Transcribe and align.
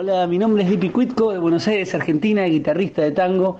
Hola, 0.00 0.28
mi 0.28 0.38
nombre 0.38 0.62
es 0.62 0.70
Lipi 0.70 0.90
Cuitco 0.90 1.32
de 1.32 1.40
Buenos 1.40 1.66
Aires, 1.66 1.92
Argentina, 1.92 2.44
guitarrista 2.44 3.02
de 3.02 3.10
tango. 3.10 3.58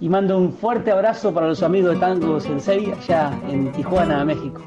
Y 0.00 0.08
mando 0.08 0.38
un 0.38 0.54
fuerte 0.54 0.90
abrazo 0.90 1.34
para 1.34 1.48
los 1.48 1.62
amigos 1.62 1.92
de 1.92 2.00
Tango 2.00 2.40
Sensei 2.40 2.92
allá 2.92 3.38
en 3.50 3.70
Tijuana, 3.72 4.24
México. 4.24 4.62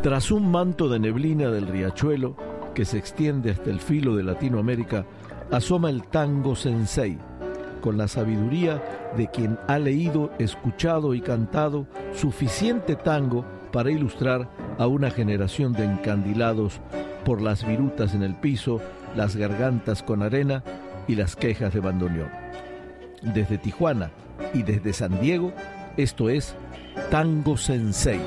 Tras 0.00 0.30
un 0.30 0.48
manto 0.48 0.88
de 0.88 1.00
neblina 1.00 1.50
del 1.50 1.66
riachuelo 1.66 2.36
que 2.72 2.84
se 2.84 2.98
extiende 2.98 3.50
hasta 3.50 3.70
el 3.70 3.80
filo 3.80 4.14
de 4.14 4.22
Latinoamérica, 4.22 5.06
asoma 5.50 5.90
el 5.90 6.04
tango 6.04 6.54
sensei, 6.54 7.18
con 7.80 7.96
la 7.96 8.08
sabiduría 8.08 8.82
de 9.16 9.28
quien 9.28 9.58
ha 9.68 9.78
leído, 9.78 10.30
escuchado 10.38 11.14
y 11.14 11.20
cantado 11.20 11.86
suficiente 12.14 12.96
tango 12.96 13.44
para 13.72 13.90
ilustrar 13.90 14.48
a 14.78 14.86
una 14.86 15.10
generación 15.10 15.72
de 15.72 15.84
encandilados 15.84 16.80
por 17.24 17.40
las 17.40 17.66
virutas 17.66 18.14
en 18.14 18.22
el 18.22 18.34
piso, 18.34 18.80
las 19.16 19.36
gargantas 19.36 20.02
con 20.02 20.22
arena 20.22 20.62
y 21.06 21.14
las 21.14 21.36
quejas 21.36 21.74
de 21.74 21.80
bandoneón. 21.80 22.30
Desde 23.22 23.58
Tijuana 23.58 24.10
y 24.54 24.62
desde 24.62 24.92
San 24.92 25.20
Diego, 25.20 25.52
esto 25.96 26.30
es 26.30 26.54
Tango 27.10 27.56
Sensei. 27.56 28.20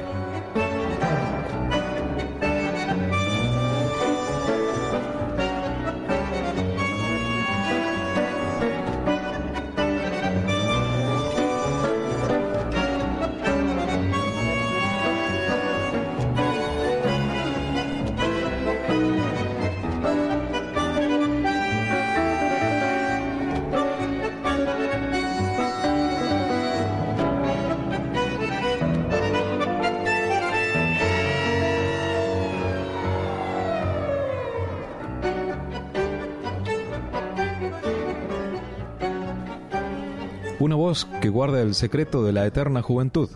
Que 41.24 41.30
guarda 41.30 41.62
el 41.62 41.74
secreto 41.74 42.22
de 42.26 42.34
la 42.34 42.46
eterna 42.46 42.82
juventud. 42.82 43.30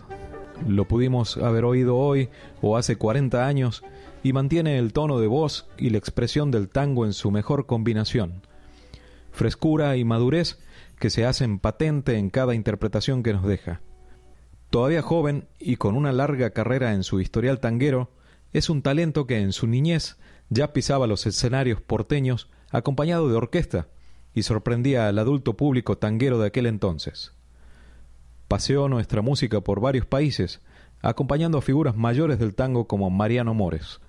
Lo 0.66 0.86
pudimos 0.86 1.38
haber 1.38 1.64
oído 1.64 1.96
hoy 1.96 2.28
o 2.60 2.76
hace 2.76 2.96
40 2.96 3.46
años 3.46 3.82
y 4.22 4.34
mantiene 4.34 4.78
el 4.78 4.92
tono 4.92 5.18
de 5.20 5.26
voz 5.26 5.70
y 5.78 5.88
la 5.88 5.96
expresión 5.96 6.50
del 6.50 6.68
tango 6.68 7.06
en 7.06 7.14
su 7.14 7.30
mejor 7.30 7.64
combinación. 7.64 8.42
Frescura 9.32 9.96
y 9.96 10.04
madurez 10.04 10.58
que 10.98 11.08
se 11.08 11.24
hacen 11.24 11.58
patente 11.58 12.18
en 12.18 12.28
cada 12.28 12.54
interpretación 12.54 13.22
que 13.22 13.32
nos 13.32 13.46
deja. 13.46 13.80
Todavía 14.68 15.00
joven 15.00 15.48
y 15.58 15.76
con 15.76 15.96
una 15.96 16.12
larga 16.12 16.50
carrera 16.50 16.92
en 16.92 17.04
su 17.04 17.22
historial 17.22 17.58
tanguero, 17.58 18.10
es 18.52 18.68
un 18.68 18.82
talento 18.82 19.26
que 19.26 19.40
en 19.40 19.54
su 19.54 19.66
niñez 19.66 20.18
ya 20.50 20.74
pisaba 20.74 21.06
los 21.06 21.26
escenarios 21.26 21.80
porteños 21.80 22.50
acompañado 22.70 23.30
de 23.30 23.36
orquesta 23.36 23.88
y 24.34 24.42
sorprendía 24.42 25.08
al 25.08 25.18
adulto 25.18 25.56
público 25.56 25.96
tanguero 25.96 26.38
de 26.38 26.48
aquel 26.48 26.66
entonces. 26.66 27.37
Paseó 28.48 28.88
nuestra 28.88 29.20
música 29.20 29.60
por 29.60 29.80
varios 29.80 30.06
países, 30.06 30.62
acompañando 31.02 31.58
a 31.58 31.62
figuras 31.62 31.96
mayores 31.96 32.38
del 32.38 32.54
tango 32.54 32.86
como 32.86 33.10
Mariano 33.10 33.52
Mores. 33.52 34.00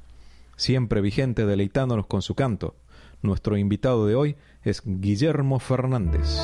Siempre 0.55 1.01
vigente 1.01 1.45
deleitándonos 1.45 2.07
con 2.07 2.21
su 2.21 2.35
canto, 2.35 2.75
nuestro 3.21 3.57
invitado 3.57 4.07
de 4.07 4.15
hoy 4.15 4.37
es 4.63 4.81
Guillermo 4.85 5.59
Fernández. 5.59 6.39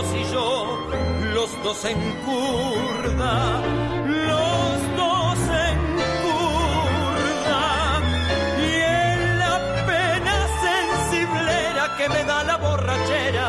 vos 0.00 0.14
y 0.14 0.24
yo, 0.32 0.78
los 1.34 1.62
dos 1.62 1.84
en 1.84 1.98
curda, 2.24 3.60
los 4.28 4.96
dos 4.96 5.38
en 5.68 5.78
curda. 6.24 7.64
Y 8.58 8.72
en 9.02 9.38
la 9.38 9.56
pena 9.90 10.36
sensiblera 10.66 11.84
que 11.98 12.08
me 12.08 12.24
da 12.24 12.44
la 12.44 12.56
borrachera, 12.56 13.48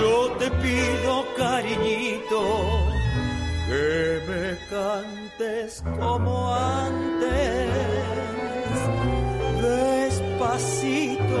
yo 0.00 0.32
te 0.38 0.50
pido 0.50 1.12
cariñito 1.36 2.40
que 3.68 4.20
me 4.28 4.46
cantes 4.70 5.82
como 5.98 6.54
antes, 6.54 7.70
despacito 9.62 11.40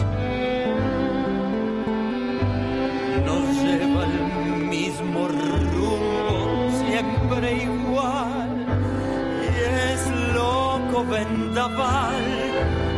vendaval 11.03 12.23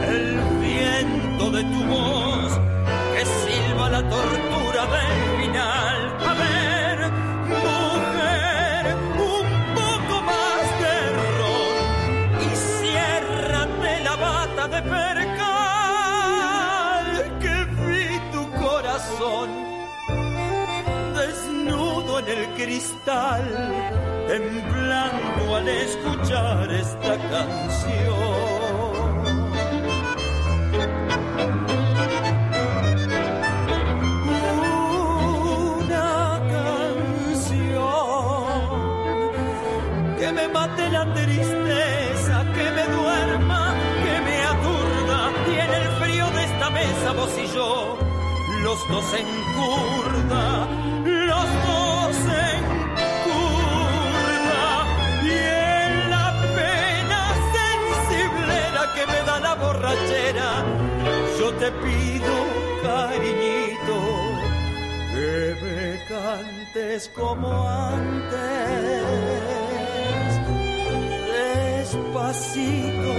el 0.08 0.40
viento 0.62 1.52
de 1.52 1.64
tu 1.64 1.84
voz 1.86 2.60
que 3.14 3.26
silba 3.26 3.90
la 3.90 4.02
tortura 4.10 4.86
del 4.96 5.14
final. 5.42 6.00
A 6.32 6.34
ver, 6.42 6.98
mujer, 7.50 8.84
un 9.36 9.48
poco 9.80 10.16
más 10.32 10.64
de 10.84 10.98
ron 11.38 11.76
y 12.42 12.50
ciérrate 12.80 13.92
la 14.04 14.16
bata 14.16 14.64
de 14.68 14.82
percal 14.82 15.48
que 17.44 17.56
vi 17.86 18.08
tu 18.32 18.44
corazón 18.64 19.50
desnudo 21.16 22.12
en 22.20 22.28
el 22.28 22.44
cristal 22.56 23.44
temblando 24.34 25.56
al 25.56 25.68
escuchar 25.68 26.72
esta 26.72 27.18
canción. 27.30 28.14
Una 35.78 36.42
canción 36.56 37.52
que 40.18 40.32
me 40.32 40.48
mate 40.48 40.90
la 40.90 41.14
tristeza, 41.14 42.36
que 42.56 42.72
me 42.78 42.86
duerma, 42.98 43.76
que 44.04 44.16
me 44.28 44.38
aturda, 44.54 45.20
y 45.48 45.56
en 45.66 45.72
el 45.80 45.88
frío 46.02 46.26
de 46.32 46.44
esta 46.44 46.68
mesa 46.72 47.12
vos 47.20 47.34
y 47.38 47.48
yo, 47.54 47.98
los 48.64 48.80
dos 48.90 49.08
en 49.14 49.28
curda, 49.56 49.93
como 67.10 67.48
antes 67.68 68.34
despacito, 71.84 73.14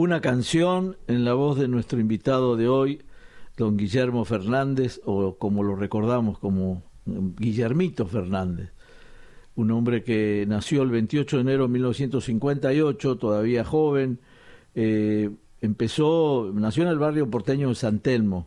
Una 0.00 0.20
canción 0.20 0.96
en 1.08 1.24
la 1.24 1.34
voz 1.34 1.58
de 1.58 1.66
nuestro 1.66 1.98
invitado 1.98 2.56
de 2.56 2.68
hoy, 2.68 3.02
don 3.56 3.76
Guillermo 3.76 4.24
Fernández, 4.24 5.00
o 5.04 5.34
como 5.38 5.64
lo 5.64 5.74
recordamos 5.74 6.38
como 6.38 6.84
Guillermito 7.04 8.06
Fernández. 8.06 8.70
Un 9.56 9.72
hombre 9.72 10.04
que 10.04 10.44
nació 10.46 10.84
el 10.84 10.90
28 10.90 11.38
de 11.38 11.40
enero 11.40 11.62
de 11.64 11.70
1958, 11.70 13.16
todavía 13.16 13.64
joven, 13.64 14.20
eh, 14.76 15.30
empezó, 15.60 16.52
nació 16.54 16.84
en 16.84 16.90
el 16.90 16.98
barrio 17.00 17.28
porteño 17.28 17.70
de 17.70 17.74
San 17.74 17.98
Telmo, 17.98 18.46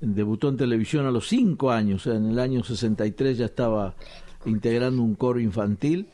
debutó 0.00 0.48
en 0.48 0.56
televisión 0.56 1.04
a 1.04 1.10
los 1.10 1.28
cinco 1.28 1.70
años, 1.70 2.06
en 2.06 2.30
el 2.30 2.38
año 2.38 2.64
63 2.64 3.36
ya 3.36 3.44
estaba 3.44 3.94
integrando 4.46 5.02
un 5.02 5.16
coro 5.16 5.38
infantil 5.38 6.08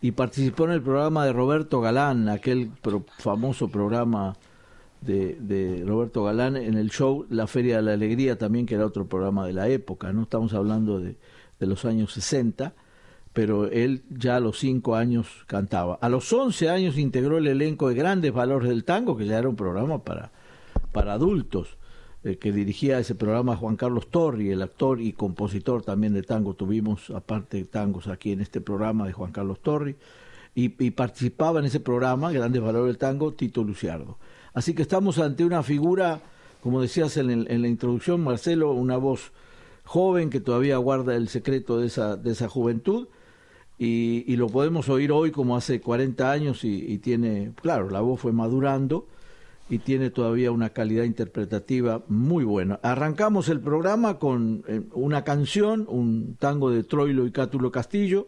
y 0.00 0.12
participó 0.12 0.64
en 0.64 0.72
el 0.72 0.82
programa 0.82 1.26
de 1.26 1.32
Roberto 1.32 1.80
Galán, 1.80 2.28
aquel 2.28 2.70
pro, 2.82 3.04
famoso 3.18 3.68
programa 3.68 4.36
de, 5.00 5.36
de, 5.40 5.84
Roberto 5.84 6.24
Galán 6.24 6.56
en 6.56 6.74
el 6.74 6.90
show 6.90 7.26
La 7.30 7.46
Feria 7.46 7.76
de 7.76 7.82
la 7.82 7.92
Alegría 7.94 8.38
también, 8.38 8.66
que 8.66 8.74
era 8.76 8.86
otro 8.86 9.06
programa 9.06 9.46
de 9.46 9.52
la 9.52 9.68
época, 9.68 10.12
no 10.12 10.22
estamos 10.22 10.54
hablando 10.54 11.00
de, 11.00 11.16
los 11.60 11.84
años 11.84 12.12
60 12.12 12.74
pero 13.32 13.66
él 13.66 14.02
ya 14.10 14.36
a 14.36 14.40
los 14.40 14.58
cinco 14.58 14.96
años 14.96 15.28
cantaba. 15.46 15.96
A 16.00 16.08
los 16.08 16.32
once 16.32 16.70
años 16.70 16.98
integró 16.98 17.38
el 17.38 17.46
elenco 17.46 17.88
de 17.88 17.94
Grandes 17.94 18.32
Valores 18.32 18.68
del 18.68 18.82
Tango, 18.82 19.16
que 19.16 19.26
ya 19.26 19.38
era 19.38 19.48
un 19.48 19.54
programa 19.54 20.02
para, 20.02 20.32
para 20.90 21.12
adultos, 21.12 21.77
eh, 22.24 22.36
que 22.36 22.52
dirigía 22.52 22.98
ese 22.98 23.14
programa 23.14 23.56
Juan 23.56 23.76
Carlos 23.76 24.08
Torri, 24.08 24.50
el 24.50 24.62
actor 24.62 25.00
y 25.00 25.12
compositor 25.12 25.82
también 25.82 26.14
de 26.14 26.22
tango. 26.22 26.54
Tuvimos, 26.54 27.10
aparte, 27.10 27.64
tangos 27.64 28.08
aquí 28.08 28.32
en 28.32 28.40
este 28.40 28.60
programa 28.60 29.06
de 29.06 29.12
Juan 29.12 29.32
Carlos 29.32 29.60
Torri, 29.60 29.96
y, 30.54 30.90
participaba 30.90 31.60
en 31.60 31.66
ese 31.66 31.78
programa, 31.78 32.32
Grandes 32.32 32.60
Valores 32.60 32.88
del 32.88 32.98
Tango, 32.98 33.32
Tito 33.32 33.62
Luciardo. 33.62 34.18
Así 34.54 34.74
que 34.74 34.82
estamos 34.82 35.18
ante 35.18 35.44
una 35.44 35.62
figura, 35.62 36.20
como 36.60 36.80
decías 36.80 37.16
en, 37.16 37.44
la 37.62 37.68
introducción, 37.68 38.24
Marcelo, 38.24 38.72
una 38.72 38.96
voz 38.96 39.30
joven 39.84 40.30
que 40.30 40.40
todavía 40.40 40.76
guarda 40.78 41.14
el 41.14 41.28
secreto 41.28 41.78
de 41.78 41.86
esa, 41.86 42.16
de 42.16 42.32
esa 42.32 42.48
juventud 42.48 43.06
y, 43.78 44.34
lo 44.34 44.48
podemos 44.48 44.88
oír 44.88 45.12
hoy 45.12 45.30
como 45.30 45.56
hace 45.56 45.80
40 45.80 46.30
años 46.30 46.64
y, 46.64 46.98
tiene, 46.98 47.52
claro, 47.62 47.88
la 47.88 48.00
voz 48.00 48.20
fue 48.20 48.32
madurando 48.32 49.06
y 49.70 49.78
tiene 49.78 50.10
todavía 50.10 50.50
una 50.50 50.70
calidad 50.70 51.04
interpretativa 51.04 52.02
muy 52.08 52.44
buena. 52.44 52.80
Arrancamos 52.82 53.48
el 53.48 53.60
programa 53.60 54.18
con 54.18 54.64
eh, 54.66 54.82
una 54.92 55.24
canción, 55.24 55.86
un 55.88 56.36
tango 56.38 56.70
de 56.70 56.84
Troilo 56.84 57.26
y 57.26 57.32
Cátulo 57.32 57.70
Castillo, 57.70 58.24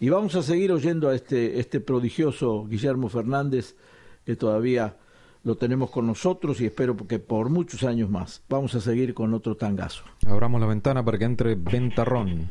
y 0.00 0.08
vamos 0.08 0.34
a 0.34 0.42
seguir 0.42 0.72
oyendo 0.72 1.08
a 1.08 1.14
este, 1.14 1.60
este 1.60 1.80
prodigioso 1.80 2.66
Guillermo 2.66 3.08
Fernández, 3.08 3.76
que 4.24 4.36
todavía 4.36 4.96
lo 5.44 5.56
tenemos 5.56 5.90
con 5.90 6.06
nosotros 6.06 6.60
y 6.60 6.66
espero 6.66 6.96
que 6.96 7.18
por 7.18 7.50
muchos 7.50 7.84
años 7.84 8.10
más. 8.10 8.42
Vamos 8.48 8.74
a 8.74 8.80
seguir 8.80 9.14
con 9.14 9.34
otro 9.34 9.56
tangazo. 9.56 10.02
Abramos 10.26 10.60
la 10.60 10.66
ventana 10.66 11.04
para 11.04 11.18
que 11.18 11.24
entre 11.24 11.54
Ventarrón. 11.54 12.50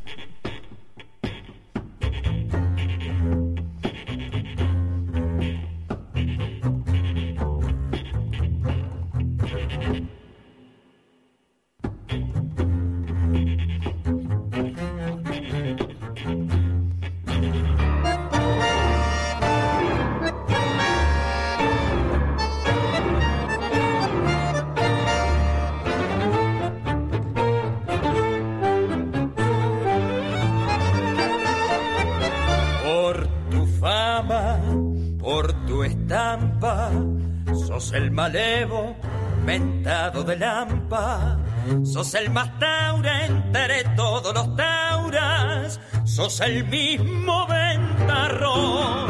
El 37.74 38.12
malevo 38.12 38.96
mentado 39.44 40.24
de 40.24 40.38
lampa. 40.38 41.40
Sos 41.84 42.14
el 42.14 42.30
más 42.30 42.60
taura 42.60 43.26
entre 43.26 43.84
todos 43.96 44.32
los 44.32 44.56
tauras. 44.56 45.80
Sos 46.06 46.40
el 46.42 46.66
mismo 46.66 47.48
ventarrón. 47.48 49.08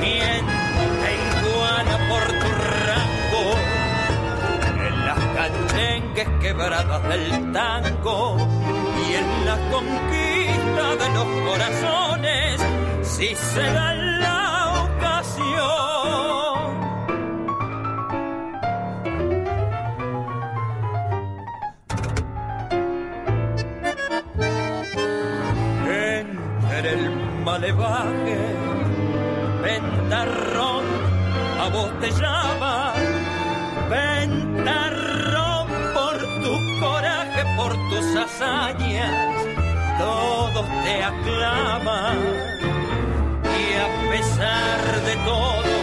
Quien 0.00 0.46
te 1.02 1.10
iguana 1.28 1.96
por 2.08 2.26
tu 2.40 2.48
rango. 2.86 3.44
En 4.88 5.06
las 5.06 5.18
canchengues 5.36 6.28
quebradas 6.40 7.02
del 7.10 7.52
tango. 7.52 8.36
Y 9.06 9.14
en 9.16 9.28
la 9.44 9.56
conquista 9.70 10.96
de 11.02 11.08
los 11.14 11.28
corazones. 11.46 12.60
Si 13.02 13.34
se 13.34 13.62
da 13.62 13.94
la 13.94 14.05
malevaje, 27.58 28.38
ventarrón, 29.62 30.84
a 31.58 31.68
vos 31.70 31.90
te 32.00 32.10
llama, 32.10 32.92
ventarrón 33.88 35.66
por 35.94 36.18
tu 36.42 36.54
coraje, 36.80 37.42
por 37.56 37.72
tus 37.88 38.14
hazañas, 38.14 39.42
todos 39.98 40.66
te 40.84 41.02
aclaman. 41.02 42.18
Y 43.58 43.66
a 43.84 44.10
pesar 44.10 44.80
de 45.08 45.14
todo, 45.24 45.76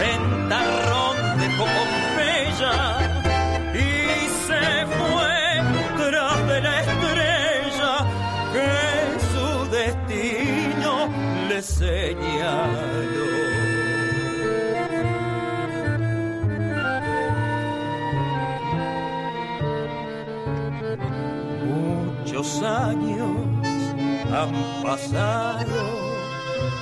ventarrón 0.00 1.16
dejó 1.40 1.64
Pompeya 1.76 3.01
Muchos 21.64 22.62
años 22.62 23.30
han 24.30 24.82
pasado 24.82 25.64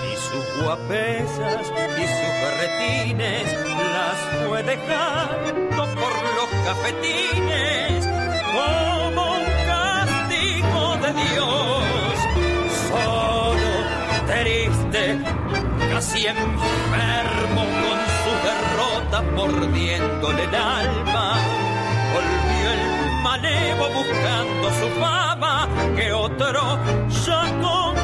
y 0.05 0.17
sus 0.17 0.65
guapesas 0.65 1.73
y 1.97 2.03
sus 2.03 2.35
retines 2.61 3.47
las 3.79 4.49
fue 4.49 4.63
dejando 4.65 5.83
por 5.95 6.13
los 6.37 6.49
cafetines. 6.65 8.00
Casi 16.01 16.27
enfermo 16.27 17.63
con 17.83 17.99
su 18.21 18.33
derrota 18.49 19.21
mordiéndole 19.37 20.45
el 20.45 20.55
alma. 20.55 21.37
Volvió 22.15 22.71
el 22.73 23.23
manevo 23.23 23.85
buscando 23.91 24.71
su 24.81 24.89
fama 24.99 25.69
que 25.95 26.11
otro 26.11 26.79
ya 27.27 27.43
conquistó. 27.61 28.00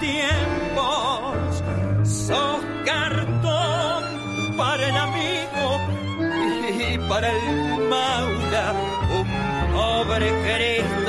Tiempos. 0.00 1.62
Sos 2.04 2.60
cartón 2.84 4.04
para 4.56 4.88
el 4.88 4.96
amigo 4.96 5.66
y 6.78 6.98
para 7.08 7.28
el 7.30 7.88
maula, 7.90 8.64
un 9.18 9.26
pobre 9.74 10.28
Cristo. 10.44 11.05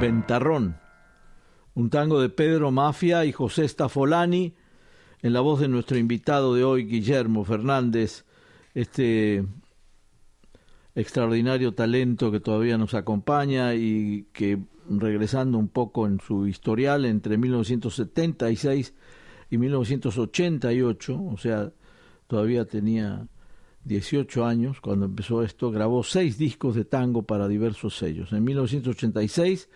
Ventarrón, 0.00 0.78
un 1.74 1.90
tango 1.90 2.22
de 2.22 2.30
Pedro 2.30 2.70
Mafia 2.70 3.26
y 3.26 3.32
José 3.32 3.68
Stafolani, 3.68 4.54
en 5.20 5.32
la 5.34 5.42
voz 5.42 5.60
de 5.60 5.68
nuestro 5.68 5.98
invitado 5.98 6.54
de 6.54 6.64
hoy, 6.64 6.86
Guillermo 6.86 7.44
Fernández, 7.44 8.24
este 8.72 9.44
extraordinario 10.94 11.74
talento 11.74 12.32
que 12.32 12.40
todavía 12.40 12.78
nos 12.78 12.94
acompaña 12.94 13.74
y 13.74 14.26
que 14.32 14.58
regresando 14.88 15.58
un 15.58 15.68
poco 15.68 16.06
en 16.06 16.18
su 16.18 16.46
historial 16.46 17.04
entre 17.04 17.36
1976 17.36 18.94
y 19.50 19.58
1988, 19.58 21.22
o 21.22 21.36
sea, 21.36 21.74
todavía 22.26 22.64
tenía 22.64 23.28
18 23.84 24.46
años 24.46 24.80
cuando 24.80 25.04
empezó 25.04 25.42
esto, 25.42 25.70
grabó 25.70 26.02
seis 26.04 26.38
discos 26.38 26.74
de 26.74 26.86
tango 26.86 27.22
para 27.22 27.48
diversos 27.48 27.98
sellos. 27.98 28.32
En 28.32 28.44
1986 28.44 29.68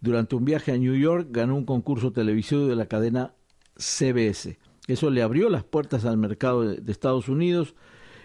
durante 0.00 0.34
un 0.34 0.44
viaje 0.44 0.72
a 0.72 0.78
New 0.78 0.94
York 0.94 1.28
ganó 1.30 1.56
un 1.56 1.64
concurso 1.64 2.12
televisivo 2.12 2.66
de 2.66 2.76
la 2.76 2.86
cadena 2.86 3.34
CBS. 3.76 4.58
Eso 4.86 5.10
le 5.10 5.22
abrió 5.22 5.48
las 5.50 5.64
puertas 5.64 6.04
al 6.04 6.16
mercado 6.16 6.62
de 6.62 6.92
Estados 6.92 7.28
Unidos, 7.28 7.74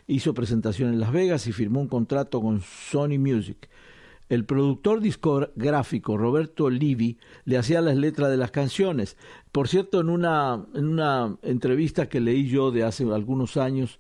hizo 0.08 0.34
presentación 0.34 0.94
en 0.94 1.00
Las 1.00 1.12
Vegas 1.12 1.48
y 1.48 1.52
firmó 1.52 1.82
un 1.82 1.88
contrato 1.88 2.42
con 2.42 2.62
Sony 2.62 3.20
Music. 3.20 3.70
El 4.28 4.46
productor 4.46 5.02
discográfico 5.02 6.18
Roberto 6.18 6.70
Livi 6.70 7.20
le 7.44 7.58
hacía 7.58 7.82
las 7.82 7.96
letras 7.96 8.32
de 8.32 8.38
las 8.38 8.50
canciones. 8.50 9.18
Por 9.52 9.68
cierto, 9.68 10.00
en 10.02 10.10
una, 10.10 10.66
en 10.74 10.88
una 10.88 11.38
entrevista 11.44 12.10
que 12.10 12.20
leí 12.20 12.48
yo 12.48 12.72
de 12.72 12.84
hace 12.84 13.04
algunos 13.04 13.58
años 13.58 14.00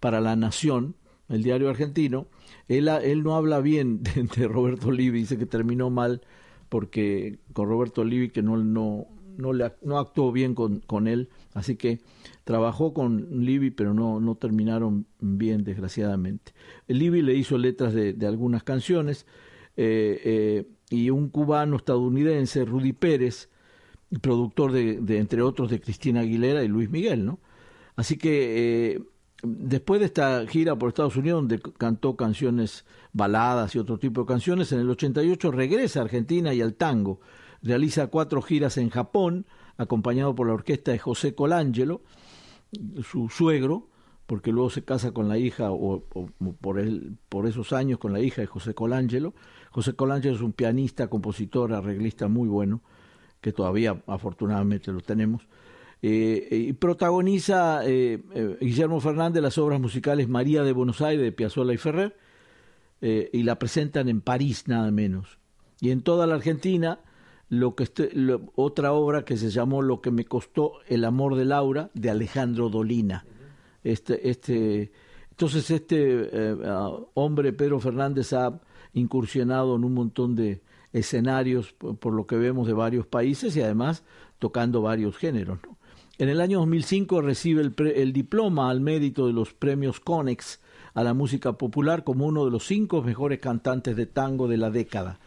para 0.00 0.22
La 0.22 0.34
Nación, 0.34 0.96
el 1.28 1.42
diario 1.42 1.68
argentino, 1.68 2.28
él, 2.68 2.88
él 2.88 3.22
no 3.22 3.36
habla 3.36 3.60
bien 3.60 4.02
de, 4.02 4.22
de 4.22 4.48
Roberto 4.48 4.90
Livi, 4.90 5.20
dice 5.20 5.36
que 5.36 5.46
terminó 5.46 5.90
mal 5.90 6.22
porque 6.68 7.38
con 7.52 7.68
Roberto 7.68 8.04
Livi 8.04 8.30
que 8.30 8.42
no, 8.42 8.56
no, 8.56 9.06
no, 9.36 9.52
le, 9.52 9.72
no 9.82 9.98
actuó 9.98 10.32
bien 10.32 10.54
con, 10.54 10.80
con 10.80 11.06
él, 11.06 11.28
así 11.54 11.76
que 11.76 12.00
trabajó 12.44 12.92
con 12.94 13.44
Livi 13.44 13.70
pero 13.70 13.94
no, 13.94 14.20
no 14.20 14.34
terminaron 14.36 15.06
bien 15.20 15.64
desgraciadamente. 15.64 16.52
Livi 16.88 17.22
le 17.22 17.34
hizo 17.34 17.58
letras 17.58 17.94
de, 17.94 18.12
de 18.12 18.26
algunas 18.26 18.62
canciones 18.62 19.26
eh, 19.76 20.20
eh, 20.24 20.68
y 20.90 21.10
un 21.10 21.28
cubano 21.28 21.76
estadounidense, 21.76 22.64
Rudy 22.64 22.92
Pérez, 22.92 23.50
productor 24.20 24.72
de, 24.72 25.00
de, 25.00 25.18
entre 25.18 25.42
otros 25.42 25.70
de 25.70 25.80
Cristina 25.80 26.20
Aguilera 26.20 26.62
y 26.62 26.68
Luis 26.68 26.90
Miguel, 26.90 27.26
¿no? 27.26 27.40
Así 27.96 28.18
que 28.18 28.94
eh, 28.94 29.02
después 29.42 30.00
de 30.00 30.06
esta 30.06 30.46
gira 30.46 30.76
por 30.76 30.88
Estados 30.88 31.16
Unidos, 31.16 31.40
donde 31.40 31.60
cantó 31.60 32.16
canciones 32.16 32.84
baladas 33.16 33.74
y 33.74 33.78
otro 33.78 33.98
tipo 33.98 34.20
de 34.20 34.26
canciones, 34.26 34.70
en 34.72 34.80
el 34.80 34.90
88 34.90 35.50
regresa 35.50 36.00
a 36.00 36.02
Argentina 36.02 36.52
y 36.52 36.60
al 36.60 36.74
tango. 36.74 37.20
Realiza 37.62 38.08
cuatro 38.08 38.42
giras 38.42 38.76
en 38.76 38.90
Japón, 38.90 39.46
acompañado 39.78 40.34
por 40.34 40.46
la 40.46 40.52
orquesta 40.52 40.92
de 40.92 40.98
José 40.98 41.34
Colangelo, 41.34 42.02
su 43.02 43.28
suegro, 43.30 43.88
porque 44.26 44.52
luego 44.52 44.70
se 44.70 44.84
casa 44.84 45.12
con 45.12 45.28
la 45.28 45.38
hija, 45.38 45.70
o, 45.70 46.04
por, 46.60 46.82
por 47.28 47.46
esos 47.46 47.72
años 47.72 47.98
con 47.98 48.12
la 48.12 48.20
hija 48.20 48.42
de 48.42 48.46
José 48.46 48.74
Colangelo. 48.74 49.34
José 49.70 49.94
Colangelo 49.94 50.34
es 50.34 50.42
un 50.42 50.52
pianista, 50.52 51.08
compositor, 51.08 51.72
arreglista 51.72 52.28
muy 52.28 52.48
bueno, 52.48 52.82
que 53.40 53.52
todavía 53.52 54.02
afortunadamente 54.06 54.92
lo 54.92 55.00
tenemos. 55.00 55.48
Eh, 56.02 56.48
y 56.50 56.72
protagoniza 56.74 57.80
eh, 57.86 58.22
eh, 58.34 58.58
Guillermo 58.60 59.00
Fernández 59.00 59.42
las 59.42 59.56
obras 59.56 59.80
musicales 59.80 60.28
María 60.28 60.62
de 60.62 60.72
Buenos 60.72 61.00
Aires 61.00 61.24
de 61.24 61.32
Piazzolla 61.32 61.72
y 61.72 61.78
Ferrer 61.78 62.25
y 63.00 63.42
la 63.42 63.58
presentan 63.58 64.08
en 64.08 64.20
París 64.20 64.64
nada 64.66 64.90
menos. 64.90 65.38
Y 65.80 65.90
en 65.90 66.02
toda 66.02 66.26
la 66.26 66.34
Argentina 66.34 67.00
lo 67.48 67.74
que 67.74 67.84
este, 67.84 68.10
otra 68.56 68.92
obra 68.92 69.24
que 69.24 69.36
se 69.36 69.50
llamó 69.50 69.82
Lo 69.82 70.00
que 70.00 70.10
me 70.10 70.24
costó 70.24 70.80
el 70.88 71.04
amor 71.04 71.36
de 71.36 71.44
Laura 71.44 71.90
de 71.94 72.10
Alejandro 72.10 72.68
Dolina. 72.68 73.24
Este, 73.84 74.28
este, 74.28 74.90
entonces 75.30 75.70
este 75.70 76.30
hombre 77.14 77.52
Pedro 77.52 77.78
Fernández 77.78 78.32
ha 78.32 78.60
incursionado 78.94 79.76
en 79.76 79.84
un 79.84 79.94
montón 79.94 80.34
de 80.34 80.62
escenarios 80.92 81.72
por, 81.72 82.12
lo 82.12 82.26
que 82.26 82.36
vemos 82.36 82.66
de 82.66 82.72
varios 82.72 83.06
países 83.06 83.56
y 83.56 83.60
además 83.60 84.02
tocando 84.38 84.82
varios 84.82 85.16
géneros. 85.16 85.60
En 86.18 86.30
el 86.30 86.40
año 86.40 86.60
2005 86.60 87.20
recibe 87.20 87.60
el, 87.60 87.74
el, 87.94 88.12
diploma 88.12 88.70
al 88.70 88.80
mérito 88.80 89.26
de 89.26 89.34
los 89.34 89.52
premios 89.52 90.00
Conex 90.00 90.60
a 90.96 91.04
la 91.04 91.12
música 91.12 91.52
popular 91.52 92.04
como 92.04 92.24
uno 92.24 92.46
de 92.46 92.50
los 92.50 92.66
cinco 92.66 93.02
mejores 93.02 93.38
cantantes 93.38 93.94
de 93.96 94.06
tango 94.06 94.48
de 94.48 94.56
la 94.56 94.70
década. 94.70 95.20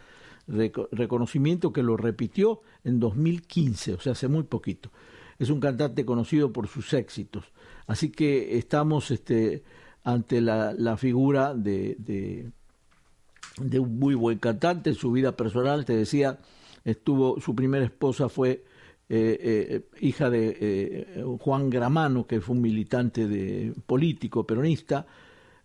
reconocimiento 0.48 1.72
que 1.72 1.84
lo 1.84 1.96
repitió 1.96 2.62
en 2.84 3.00
2015, 3.00 3.94
o 3.94 4.00
sea, 4.00 4.14
hace 4.14 4.28
muy 4.28 4.42
poquito. 4.44 4.90
Es 5.38 5.52
un 5.52 5.60
cantante 5.60 6.06
conocido 6.06 6.52
por 6.52 6.68
sus 6.68 6.92
éxitos. 6.94 7.46
Así 7.86 8.10
que 8.10 8.58
estamos 8.58 9.12
este, 9.12 9.62
ante 10.04 10.42
la, 10.42 10.74
la 10.74 10.98
figura 10.98 11.54
de, 11.54 12.52
de, 13.60 13.80
un 13.80 14.00
muy 14.00 14.16
buen 14.16 14.40
cantante. 14.40 14.90
En 14.90 14.96
su 14.96 15.12
vida 15.12 15.38
personal, 15.38 15.86
te 15.86 15.96
decía, 15.96 16.40
estuvo, 16.84 17.40
su 17.40 17.54
primera 17.54 17.86
esposa 17.86 18.28
fue 18.28 18.64
eh, 19.08 19.38
eh, 19.40 19.82
hija 20.02 20.32
de 20.32 20.58
eh, 20.60 21.24
Juan 21.42 21.70
Gramano, 21.70 22.26
que 22.26 22.42
fue 22.42 22.56
un 22.56 22.64
militante 22.64 23.28
de, 23.28 23.72
político 23.86 24.48
peronista, 24.48 25.06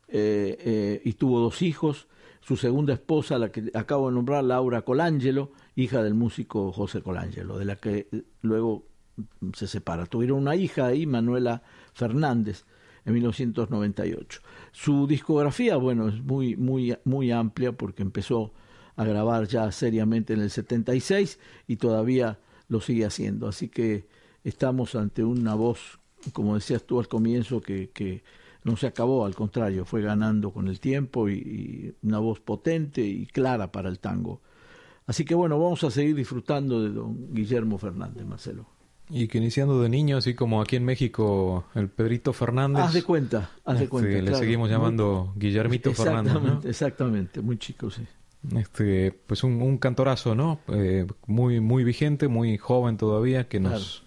y 0.09 1.13
tuvo 1.15 1.41
dos 1.41 1.63
hijos. 1.63 2.09
Su 2.41 2.59
segunda 2.59 2.93
esposa, 2.93 3.39
la 3.39 3.51
que 3.51 3.71
acabo 3.73 4.09
de 4.09 4.15
nombrar, 4.17 4.45
Laura 4.45 4.83
Colangelo, 4.83 5.53
hija 5.77 6.03
del 6.03 6.13
músico 6.13 6.73
José 6.73 7.01
Colangelo, 7.01 7.59
de 7.59 7.65
la 7.65 7.77
que 7.77 8.07
luego 8.43 8.87
se 9.55 9.67
separa. 9.67 10.05
Tuvieron 10.05 10.41
una 10.41 10.55
hija 10.55 10.87
ahí, 10.87 11.07
Manuela 11.07 11.63
Fernández, 11.95 12.67
en 13.07 13.15
1998. 13.15 14.43
Su 14.73 15.07
discografía, 15.07 15.77
bueno, 15.77 16.09
es 16.09 16.23
muy, 16.23 16.55
muy, 16.57 16.95
muy 17.05 17.31
amplia 17.31 17.73
porque 17.73 18.03
empezó 18.03 18.53
a 18.97 19.05
grabar 19.05 19.49
ya 19.49 19.73
seriamente 19.73 20.35
en 20.35 20.41
el 20.41 20.51
76 20.51 21.39
y 21.67 21.77
todavía 21.77 22.41
lo 22.69 22.83
sigue 22.83 23.07
haciendo. 23.07 23.49
Así 23.49 23.69
que 23.69 24.07
estamos 24.43 24.95
ante 24.97 25.25
una 25.25 25.55
voz, 25.55 25.99
como 26.35 26.57
decías 26.57 26.85
tú 26.85 27.01
al 27.01 27.09
comienzo, 27.09 27.63
que 27.63 28.23
no 28.64 28.76
se 28.76 28.87
acabó, 28.87 29.25
al 29.25 29.35
contrario, 29.35 29.85
fue 29.85 30.02
ganando 30.02 30.50
con 30.50 30.68
el 30.68 30.80
tiempo 30.80 31.28
y, 31.28 31.35
y, 31.35 31.94
una 32.02 32.18
voz 32.18 32.40
potente 32.40 33.02
y 33.02 33.26
clara 33.26 33.71
para 33.71 33.88
el 33.88 33.99
tango. 34.00 34.40
Así 35.06 35.25
que 35.25 35.35
bueno, 35.35 35.61
vamos 35.61 35.85
a 35.85 35.90
seguir 35.90 36.16
disfrutando 36.16 36.83
de 36.83 36.90
don 36.90 37.33
Guillermo 37.33 37.78
Fernández, 37.78 38.25
Marcelo. 38.25 38.66
Y 39.11 39.28
que 39.28 39.37
iniciando 39.37 39.83
de 39.83 39.90
niño, 39.90 40.16
así 40.16 40.35
como 40.35 40.62
aquí 40.62 40.76
en 40.76 40.85
México, 40.85 41.66
el 41.75 41.90
Pedrito 41.90 42.33
Fernández. 42.33 42.85
Haz 42.85 42.94
de 42.94 43.02
cuenta, 43.02 43.50
haz 43.64 43.78
de 43.78 43.85
este, 43.85 43.88
cuenta. 43.90 44.30
le 44.30 44.35
seguimos 44.35 44.71
llamando 44.71 45.35
Guillermito 45.37 45.92
Fernández. 45.94 46.33
¿no? 46.33 46.38
Exactamente, 46.38 46.68
exactamente, 46.71 47.40
muy 47.42 47.59
chico, 47.59 47.90
sí. 47.90 48.02
Este, 48.56 49.12
pues 49.26 49.44
un, 49.44 49.61
un 49.61 49.78
cantorazo, 49.78 50.35
¿no? 50.35 50.61
Eh, 50.68 51.06
muy, 51.26 51.61
muy 51.61 51.85
vigente, 51.85 52.28
muy 52.28 52.56
joven 52.56 52.97
todavía, 52.97 53.49
que 53.49 53.61
nos 53.61 54.04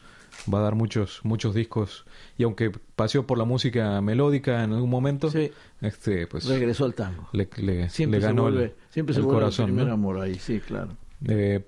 va 0.54 0.60
a 0.60 0.62
dar 0.62 0.76
muchos, 0.76 1.22
muchos 1.24 1.54
discos. 1.56 2.06
Y 2.38 2.44
aunque 2.44 2.72
paseó 2.96 3.26
por 3.28 3.38
la 3.38 3.46
música 3.46 4.00
melódica 4.02 4.64
en 4.64 4.74
algún 4.74 4.90
momento, 4.90 5.30
Sí. 5.30 5.52
este, 5.82 6.28
pues 6.28 6.46
Regresó 6.46 6.86
al 6.86 6.94
tango. 6.94 7.28
le, 7.34 7.50
le- 7.58 7.90
Siempre 7.90 8.20
le 8.20 8.22
se 8.22 8.28
ganó 8.28 8.44
vuelve, 8.44 8.64
el, 8.64 8.74
siempre 8.90 9.14
se 9.14 9.20
el 9.20 9.26
vuelve 9.26 9.42
corazón. 9.42 9.66
el 9.66 9.72
primer 9.72 9.88
¿no? 9.88 9.94
amor 9.94 10.20
ahí, 10.22 10.36
sí, 10.36 10.60
claro. 10.60 10.90
Eh, 11.28 11.66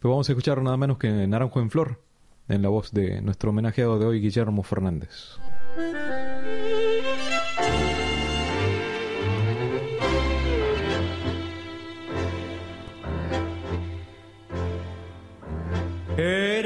pues 0.00 0.10
vamos 0.10 0.28
a 0.28 0.32
escuchar 0.32 0.62
nada 0.62 0.76
menos 0.76 0.98
que 0.98 1.08
Naranjo 1.26 1.60
en 1.60 1.70
Flor, 1.70 2.00
en 2.48 2.62
la 2.62 2.68
voz 2.68 2.92
de 2.92 3.20
nuestro 3.22 3.50
homenajeado 3.50 3.98
de 3.98 4.06
hoy, 4.06 4.20
Guillermo 4.20 4.62
Fernández. 4.62 5.36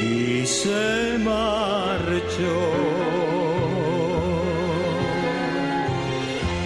y 0.00 0.46
se 0.46 1.18
marchó. 1.18 2.56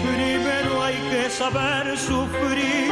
Primero 0.03 0.83
hay 0.83 0.95
que 1.11 1.29
saber 1.29 1.97
sufrir, 1.97 2.91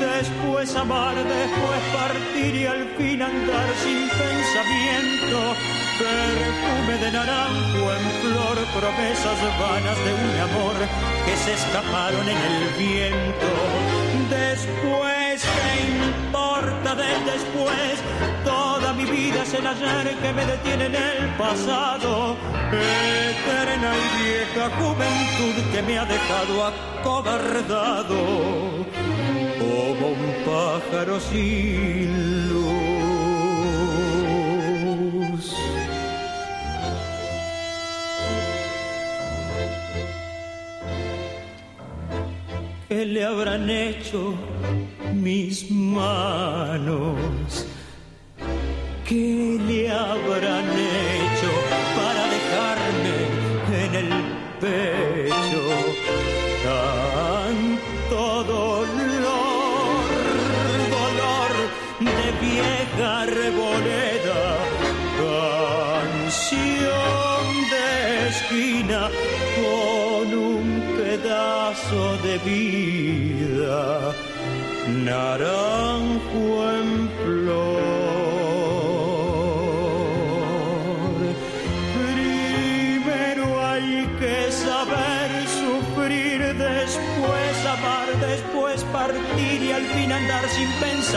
después 0.00 0.74
amar, 0.76 1.16
después 1.16 1.80
partir 1.92 2.54
y 2.54 2.66
al 2.66 2.84
fin 2.96 3.22
andar 3.22 3.68
sin 3.82 4.08
pensamiento. 4.08 5.38
Perfume 5.98 6.98
de 7.04 7.12
naranjo 7.12 7.92
en 7.96 8.04
flor, 8.22 8.56
promesas 8.78 9.38
vanas 9.60 9.98
de 10.04 10.12
un 10.24 10.40
amor 10.50 10.76
que 11.26 11.36
se 11.36 11.52
escaparon 11.54 12.28
en 12.28 12.40
el 12.50 12.58
viento. 12.78 13.50
Después, 14.30 15.42
¿qué 15.42 16.41
importa 16.62 16.94
del 16.94 17.24
después? 17.24 18.02
Toda 18.44 18.92
mi 18.92 19.04
vida 19.04 19.42
es 19.42 19.54
el 19.54 19.66
ayer 19.66 20.16
que 20.18 20.32
me 20.32 20.46
detiene 20.46 20.86
en 20.86 20.94
el 20.94 21.28
pasado. 21.36 22.36
Eterna 22.70 23.92
y 23.96 24.06
vieja 24.22 24.70
juventud 24.78 25.54
que 25.72 25.82
me 25.82 25.98
ha 25.98 26.04
dejado 26.04 26.66
acobardado 27.00 28.16
como 29.58 30.08
un 30.08 30.34
pájaro 30.46 31.20
sin 31.20 32.48
luz. 32.48 33.02
¿Qué 42.88 43.06
le 43.06 43.24
habrán 43.24 43.70
hecho 43.70 44.34
mis 45.22 45.70
manos? 45.70 47.16
¿Qué 49.08 49.58
le 49.68 49.90
habrán 49.90 50.66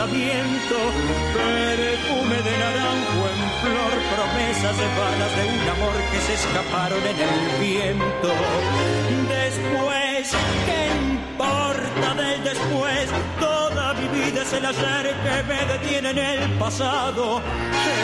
pensamiento. 0.06 0.76
Perfume 1.34 2.36
de 2.36 2.58
naranjo 2.58 3.28
en 3.32 3.40
flor, 3.62 3.94
promesas 4.14 4.74
de 4.78 4.88
balas 4.98 5.32
de 5.36 5.42
un 5.46 5.68
amor 5.68 5.96
que 6.10 6.18
se 6.20 6.34
escaparon 6.34 7.02
en 7.06 7.18
el 7.20 7.34
viento. 7.60 8.30
Después, 9.28 10.34
¿qué 10.66 10.80
importa 11.12 12.08
del 12.14 12.40
después? 12.44 13.06
Toda 13.40 13.94
mi 13.94 14.08
vida 14.08 14.42
es 14.42 14.52
el 14.52 14.64
ayer 14.64 15.16
que 15.24 15.42
me 15.48 15.64
detiene 15.72 16.10
en 16.10 16.18
el 16.18 16.50
pasado. 16.58 17.40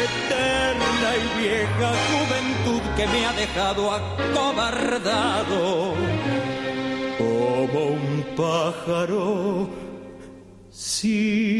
Eterna 0.04 1.10
y 1.16 1.18
vieja 1.40 1.88
juventud 2.10 2.82
que 2.96 3.04
me 3.06 3.26
ha 3.26 3.32
dejado 3.32 3.92
acobardado 3.92 5.94
como 7.18 7.80
un 7.86 8.24
pájaro 8.36 9.68
sin 10.72 11.51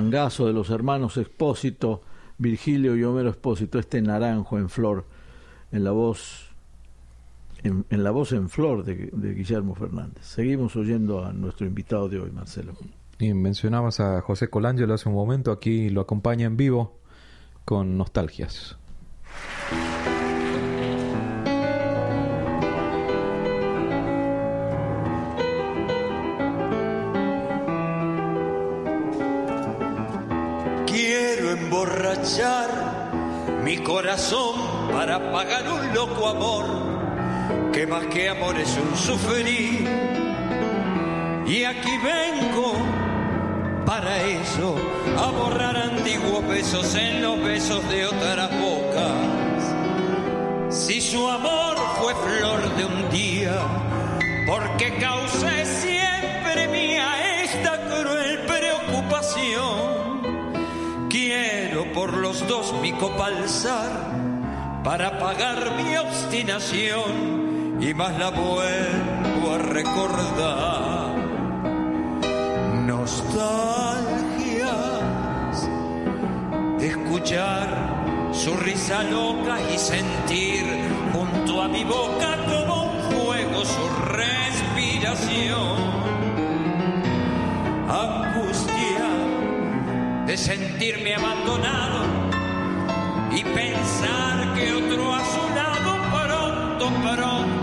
Tangazo 0.00 0.46
de 0.46 0.54
los 0.54 0.70
hermanos 0.70 1.18
Expósito, 1.18 2.00
Virgilio 2.38 2.96
y 2.96 3.04
Homero 3.04 3.28
Expósito, 3.28 3.78
este 3.78 4.00
naranjo 4.00 4.56
en 4.56 4.70
flor, 4.70 5.04
en 5.72 5.84
la 5.84 5.90
voz 5.90 6.48
en, 7.62 7.84
la 7.90 8.10
voz 8.10 8.32
en 8.32 8.48
flor 8.48 8.82
de, 8.82 9.10
de 9.12 9.34
Guillermo 9.34 9.74
Fernández. 9.74 10.24
Seguimos 10.24 10.74
oyendo 10.76 11.22
a 11.22 11.34
nuestro 11.34 11.66
invitado 11.66 12.08
de 12.08 12.18
hoy, 12.18 12.30
Marcelo. 12.30 12.72
Y 13.18 13.34
mencionabas 13.34 14.00
a 14.00 14.22
José 14.22 14.48
Colangelo 14.48 14.94
hace 14.94 15.10
un 15.10 15.14
momento, 15.14 15.52
aquí 15.52 15.90
lo 15.90 16.00
acompaña 16.00 16.46
en 16.46 16.56
vivo 16.56 16.96
con 17.66 17.98
nostalgias. 17.98 18.78
Mi 33.64 33.78
corazón 33.78 34.54
para 34.92 35.32
pagar 35.32 35.64
un 35.68 35.92
loco 35.92 36.28
amor, 36.28 36.64
que 37.72 37.86
más 37.86 38.06
que 38.06 38.28
amor 38.28 38.56
es 38.56 38.76
un 38.76 38.96
sufrir. 38.96 39.88
Y 41.46 41.64
aquí 41.64 41.90
vengo 41.98 42.74
para 43.84 44.22
eso, 44.22 44.76
a 45.18 45.30
borrar 45.32 45.76
antiguos 45.76 46.46
besos 46.46 46.94
en 46.94 47.22
los 47.22 47.42
besos 47.42 47.88
de 47.88 48.06
otras 48.06 48.50
bocas. 48.60 49.74
Si 50.68 51.00
su 51.00 51.28
amor 51.28 51.76
fue 52.00 52.14
flor 52.14 52.76
de 52.76 52.84
un 52.84 53.10
día, 53.10 53.58
porque 54.46 54.94
causé 55.00 55.64
por 61.94 62.16
los 62.16 62.46
dos 62.46 62.74
mi 62.80 62.92
copa 62.92 63.26
alzar 63.26 63.90
para 64.84 65.18
pagar 65.18 65.76
mi 65.76 65.96
obstinación 65.96 67.78
y 67.80 67.94
más 67.94 68.18
la 68.18 68.30
vuelvo 68.30 69.54
a 69.54 69.58
recordar. 69.58 71.10
Nostalgias 72.86 74.08
de 76.78 76.92
risa 78.56 79.02
loca 79.04 79.58
y 79.74 79.78
sentir 79.78 80.64
junto 81.12 81.62
a 81.62 81.68
mi 81.68 81.84
boca 81.84 82.36
como 82.46 82.84
un 82.84 83.00
fuego 83.12 83.64
su 83.64 83.88
respiración. 84.12 85.90
De 90.30 90.36
sentirme 90.36 91.16
abandonado 91.16 92.04
y 93.32 93.42
pensar 93.42 94.54
que 94.54 94.72
otro 94.74 95.12
a 95.12 95.24
su 95.24 95.54
lado 95.56 95.96
pronto, 96.12 96.86
pronto 97.02 97.59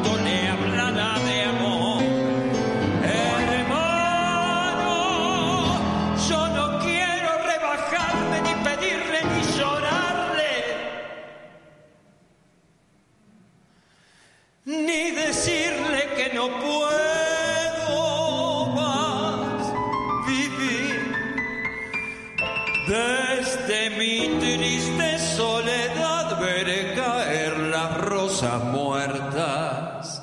muertas 28.74 30.22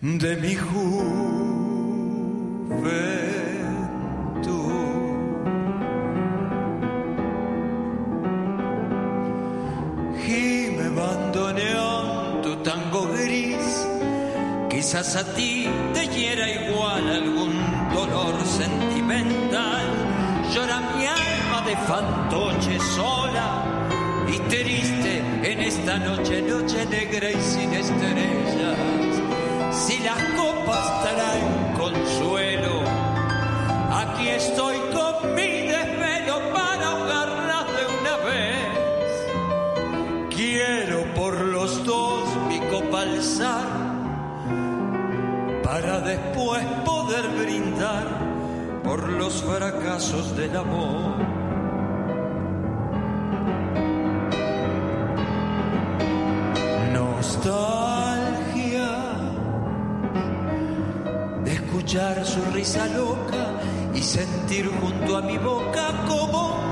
de 0.00 0.36
mi 0.36 0.54
juventud. 0.54 1.10
Y 10.26 10.70
me 10.76 10.88
bandoneón 10.88 12.40
tu 12.42 12.56
tango 12.62 13.06
gris, 13.12 13.86
quizás 14.70 15.16
a 15.16 15.34
ti 15.34 15.68
te 15.92 16.06
hiera 16.08 16.48
igual 16.48 17.06
algún 17.10 17.52
dolor 17.94 18.34
sentimental. 18.46 19.86
Llora 20.54 20.80
mi 20.96 21.06
alma 21.06 21.60
de 21.66 21.76
fantoche 21.76 22.78
sola 22.96 23.48
y 24.26 24.38
triste 24.48 25.22
en 25.42 25.60
esta 25.60 25.98
noche, 25.98 26.42
noche 26.42 26.69
y 27.32 27.42
sin 27.42 27.72
estrellas. 27.72 28.76
Si 29.70 29.98
las 30.00 30.22
copas 30.34 31.02
traen 31.02 31.74
consuelo, 31.78 32.82
aquí 33.92 34.28
estoy 34.28 34.76
con 34.92 35.34
mi 35.34 35.66
desvelo 35.68 36.52
para 36.52 36.86
ahogarlas 36.88 37.66
de 37.76 37.84
una 38.00 38.16
vez. 38.30 38.68
Quiero 40.34 41.14
por 41.14 41.40
los 41.40 41.84
dos 41.84 42.24
mi 42.48 42.60
copa 42.60 43.02
alzar 43.02 43.68
para 45.62 46.00
después 46.00 46.64
poder 46.84 47.28
brindar 47.28 48.08
por 48.82 49.08
los 49.08 49.42
fracasos 49.42 50.36
del 50.36 50.56
amor. 50.56 51.09
Loca 62.78 63.60
y 63.94 64.02
sentir 64.02 64.70
junto 64.80 65.16
a 65.16 65.22
mi 65.22 65.38
boca 65.38 66.04
como 66.06 66.69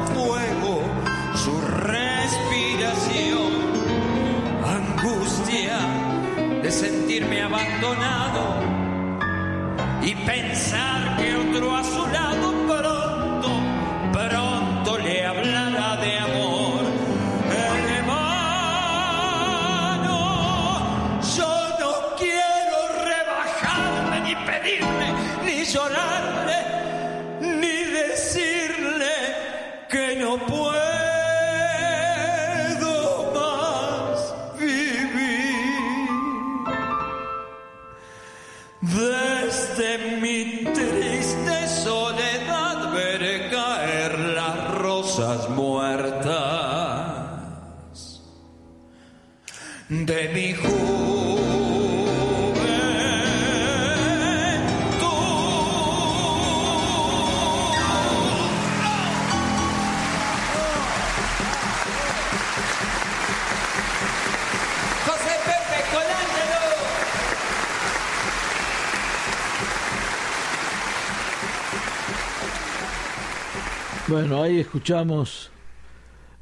Bueno, 74.21 74.43
ahí 74.43 74.59
escuchamos 74.59 75.53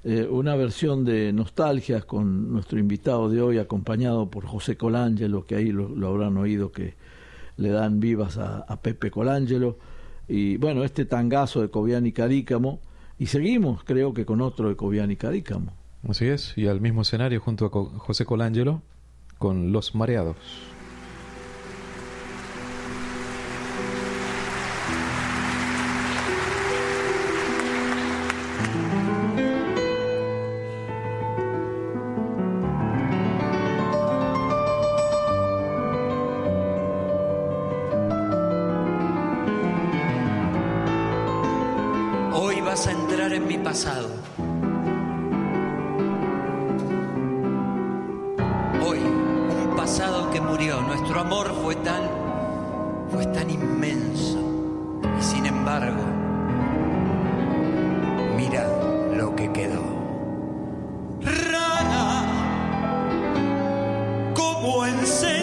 eh, 0.03 0.27
una 0.31 0.57
versión 0.57 1.05
de 1.05 1.31
Nostalgias 1.35 2.07
con 2.07 2.51
nuestro 2.51 2.79
invitado 2.79 3.29
de 3.29 3.43
hoy, 3.43 3.59
acompañado 3.59 4.31
por 4.31 4.47
José 4.47 4.79
Colangelo, 4.79 5.45
que 5.45 5.57
ahí 5.57 5.73
lo, 5.73 6.09
habrán 6.09 6.39
oído 6.39 6.73
que 6.73 6.95
le 7.59 7.69
dan 7.69 8.01
vivas 8.01 8.39
a, 8.39 8.65
Pepe 8.81 9.11
Colangelo. 9.11 9.77
Y 10.27 10.57
bueno, 10.57 10.85
este 10.85 11.05
tangazo 11.05 11.61
de 11.61 11.69
Cobian 11.69 12.07
y 12.07 12.13
Carícamo. 12.13 12.81
Y 13.19 13.27
seguimos, 13.27 13.85
creo 13.85 14.15
que 14.15 14.25
con 14.25 14.41
otro 14.41 14.71
de 14.71 14.77
Cobian 14.77 15.11
y 15.11 15.17
Carícamo. 15.17 15.75
Así 16.09 16.25
es, 16.29 16.57
y 16.57 16.69
al 16.69 16.81
mismo 16.81 17.03
escenario 17.03 17.43
junto 17.43 17.67
a 17.67 17.99
José 17.99 18.25
Colangelo 18.25 18.81
con 19.37 19.71
Los 19.71 19.95
Mareados. 19.95 20.39
Como 64.87 65.01
encendida, 65.01 65.36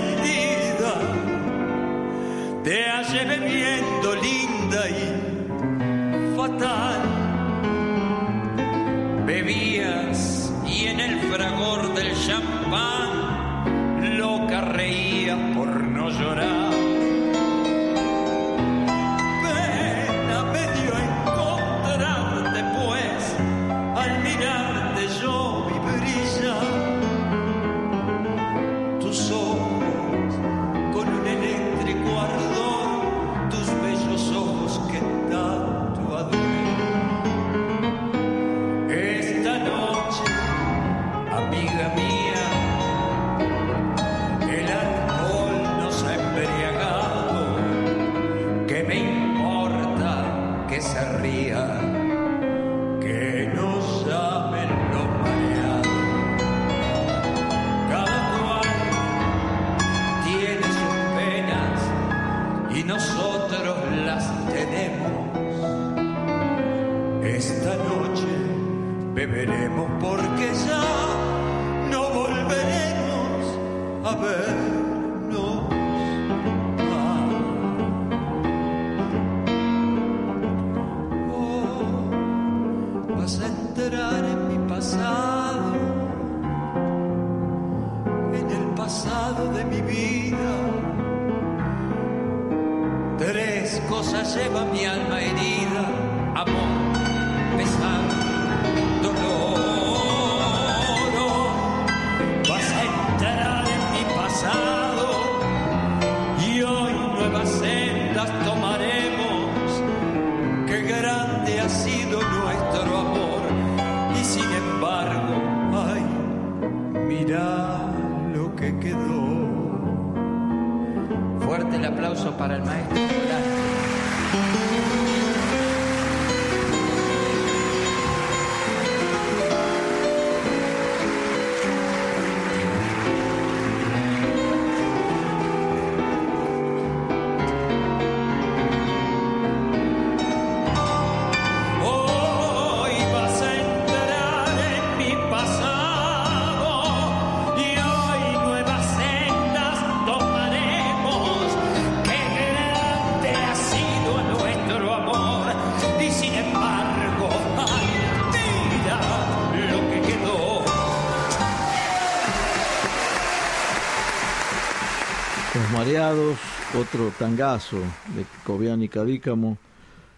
otro 166.94 167.12
tangazo 167.18 167.78
de 168.16 168.24
Cobian 168.44 168.84
y 168.84 168.88
Cadícamo, 168.88 169.58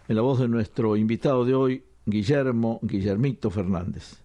en 0.10 0.16
la 0.16 0.22
voz 0.22 0.40
de 0.40 0.50
nuestro 0.50 0.98
invitado 0.98 1.46
de 1.46 1.54
hoy, 1.56 1.84
Guillermo 2.06 2.80
Guillermito 2.82 3.50
Fernández. 3.50 4.18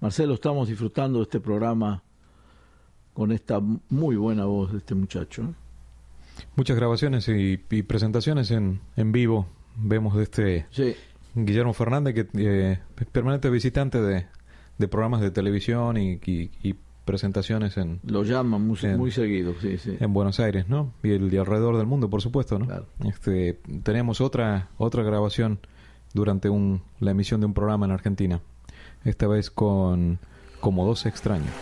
Marcelo, 0.00 0.34
estamos 0.34 0.68
disfrutando 0.68 1.18
de 1.18 1.24
este 1.24 1.40
programa 1.40 2.04
con 3.12 3.32
esta 3.32 3.60
muy 3.60 4.14
buena 4.14 4.44
voz 4.44 4.70
de 4.70 4.78
este 4.78 4.94
muchacho. 4.94 5.52
Muchas 6.54 6.76
grabaciones 6.76 7.26
y, 7.28 7.58
y 7.70 7.82
presentaciones 7.82 8.52
en, 8.52 8.80
en 8.96 9.10
vivo. 9.10 9.48
Vemos 9.76 10.14
de 10.16 10.22
este 10.22 10.66
Sí, 10.70 10.94
Guillermo 11.34 11.72
Fernández, 11.72 12.14
que 12.14 12.28
eh, 12.38 12.78
es 13.00 13.06
permanente 13.06 13.50
visitante 13.50 14.00
de, 14.00 14.26
de 14.78 14.88
programas 14.88 15.22
de 15.22 15.32
televisión 15.32 15.96
y, 15.96 16.20
y- 16.24 16.50
y 16.62 16.74
presentaciones 17.06 17.78
en, 17.78 18.00
lo 18.04 18.24
llaman 18.24 18.66
muy, 18.66 18.78
muy 18.98 19.10
seguido, 19.10 19.54
sí, 19.62 19.78
sí. 19.78 19.96
en 19.98 20.12
Buenos 20.12 20.38
Aires, 20.40 20.68
¿no? 20.68 20.92
Y 21.02 21.12
el 21.12 21.30
de 21.30 21.38
alrededor 21.38 21.78
del 21.78 21.86
mundo, 21.86 22.10
por 22.10 22.20
supuesto, 22.20 22.58
¿no? 22.58 22.66
Claro. 22.66 22.86
Este, 23.04 23.58
tenemos 23.82 24.20
otra 24.20 24.68
otra 24.76 25.02
grabación 25.02 25.60
durante 26.12 26.50
un, 26.50 26.82
la 27.00 27.12
emisión 27.12 27.40
de 27.40 27.46
un 27.46 27.54
programa 27.54 27.86
en 27.86 27.92
Argentina. 27.92 28.40
Esta 29.04 29.26
vez 29.26 29.50
con 29.50 30.18
Como 30.60 30.84
dos 30.84 31.06
extraños. 31.06 31.52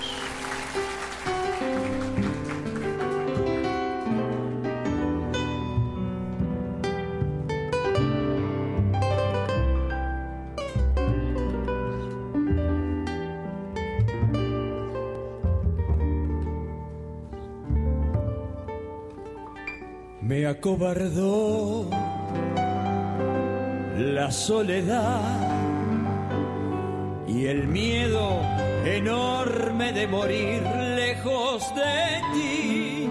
Acobardó 20.54 21.90
la 23.98 24.30
soledad 24.30 25.20
y 27.26 27.46
el 27.46 27.66
miedo 27.66 28.40
enorme 28.84 29.92
de 29.92 30.06
morir 30.06 30.62
lejos 30.96 31.74
de 31.74 32.22
ti. 32.34 33.08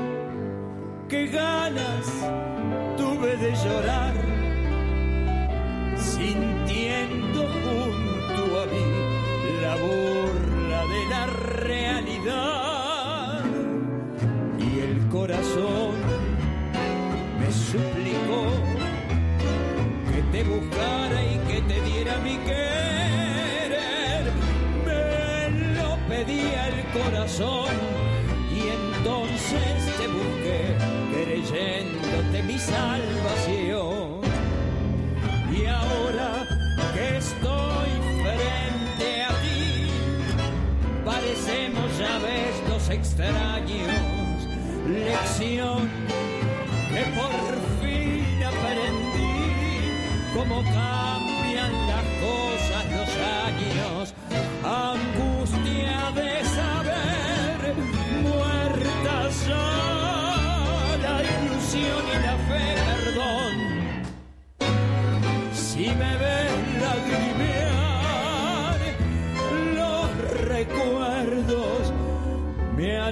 Qué 1.09 1.27
ganas 1.27 2.05
tuve 2.97 3.35
de 3.35 3.51
llorar 3.63 4.22
te 21.67 21.81
diera 21.81 22.17
mi 22.17 22.37
querer. 22.37 24.23
Me 24.85 25.49
lo 25.75 25.97
pedía 26.07 26.67
el 26.69 26.83
corazón 26.99 27.73
y 28.51 28.59
entonces 28.79 29.97
te 29.97 30.07
busqué 30.07 30.75
creyéndote 31.13 32.43
mi 32.43 32.57
salvación. 32.57 34.21
Y 35.51 35.65
ahora 35.65 36.47
que 36.93 37.17
estoy 37.17 37.91
frente 38.23 39.23
a 39.23 39.29
ti, 39.43 39.89
parecemos 41.05 41.97
ya 41.97 42.17
ves 42.19 42.69
dos 42.69 42.89
extraños. 42.89 44.47
Lección 44.87 45.89
que 46.89 47.03
por 47.19 47.33
fin 47.81 48.43
aprendí 48.43 49.33
cómo 50.35 50.61
cambian 50.63 51.22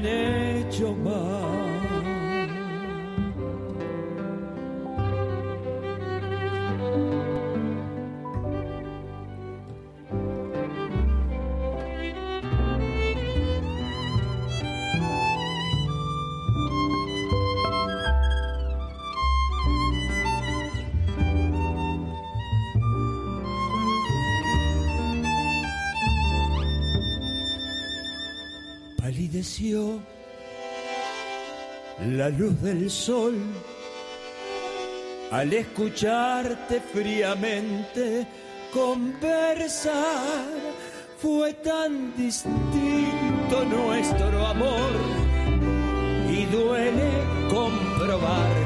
me 0.02 0.31
la 32.22 32.30
luz 32.30 32.62
del 32.62 32.88
sol 32.88 33.34
al 35.32 35.52
escucharte 35.54 36.80
fríamente 36.94 38.28
conversar. 38.72 40.46
Fue 41.18 41.52
tan 41.54 42.16
distinto 42.16 43.66
nuestro 43.66 44.46
amor 44.46 44.92
y 46.30 46.46
duele 46.46 47.10
comprobar 47.50 48.61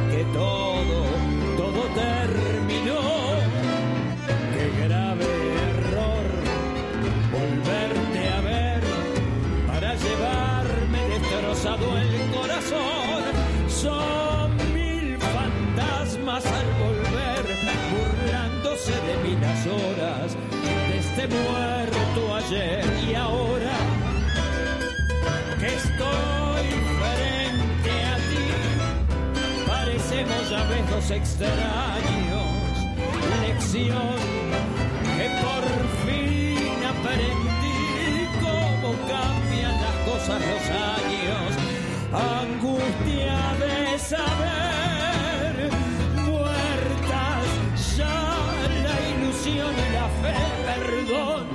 muerto 21.27 22.35
ayer 22.35 22.83
y 23.09 23.15
ahora 23.15 23.77
que 25.59 25.67
estoy 25.67 26.67
frente 26.99 27.93
a 28.03 28.15
ti, 28.29 28.47
parecemos 29.67 30.51
a 30.51 30.63
veces 30.69 30.89
dos 30.89 31.11
extraños. 31.11 32.45
Lección 33.41 34.15
que 35.17 35.27
por 35.43 35.65
fin 36.05 36.77
aprendí 36.93 38.27
cómo 38.41 38.93
cambian 39.07 39.75
las 39.81 39.95
cosas 40.09 40.41
los 40.41 40.65
años. 40.69 41.49
Angustia 42.13 43.37
de 43.59 43.99
saber, 43.99 44.84
perdón. 50.65 51.45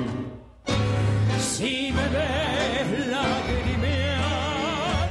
Si 1.38 1.92
me 1.92 2.08
ves 2.08 3.08
lagrimear, 3.08 5.10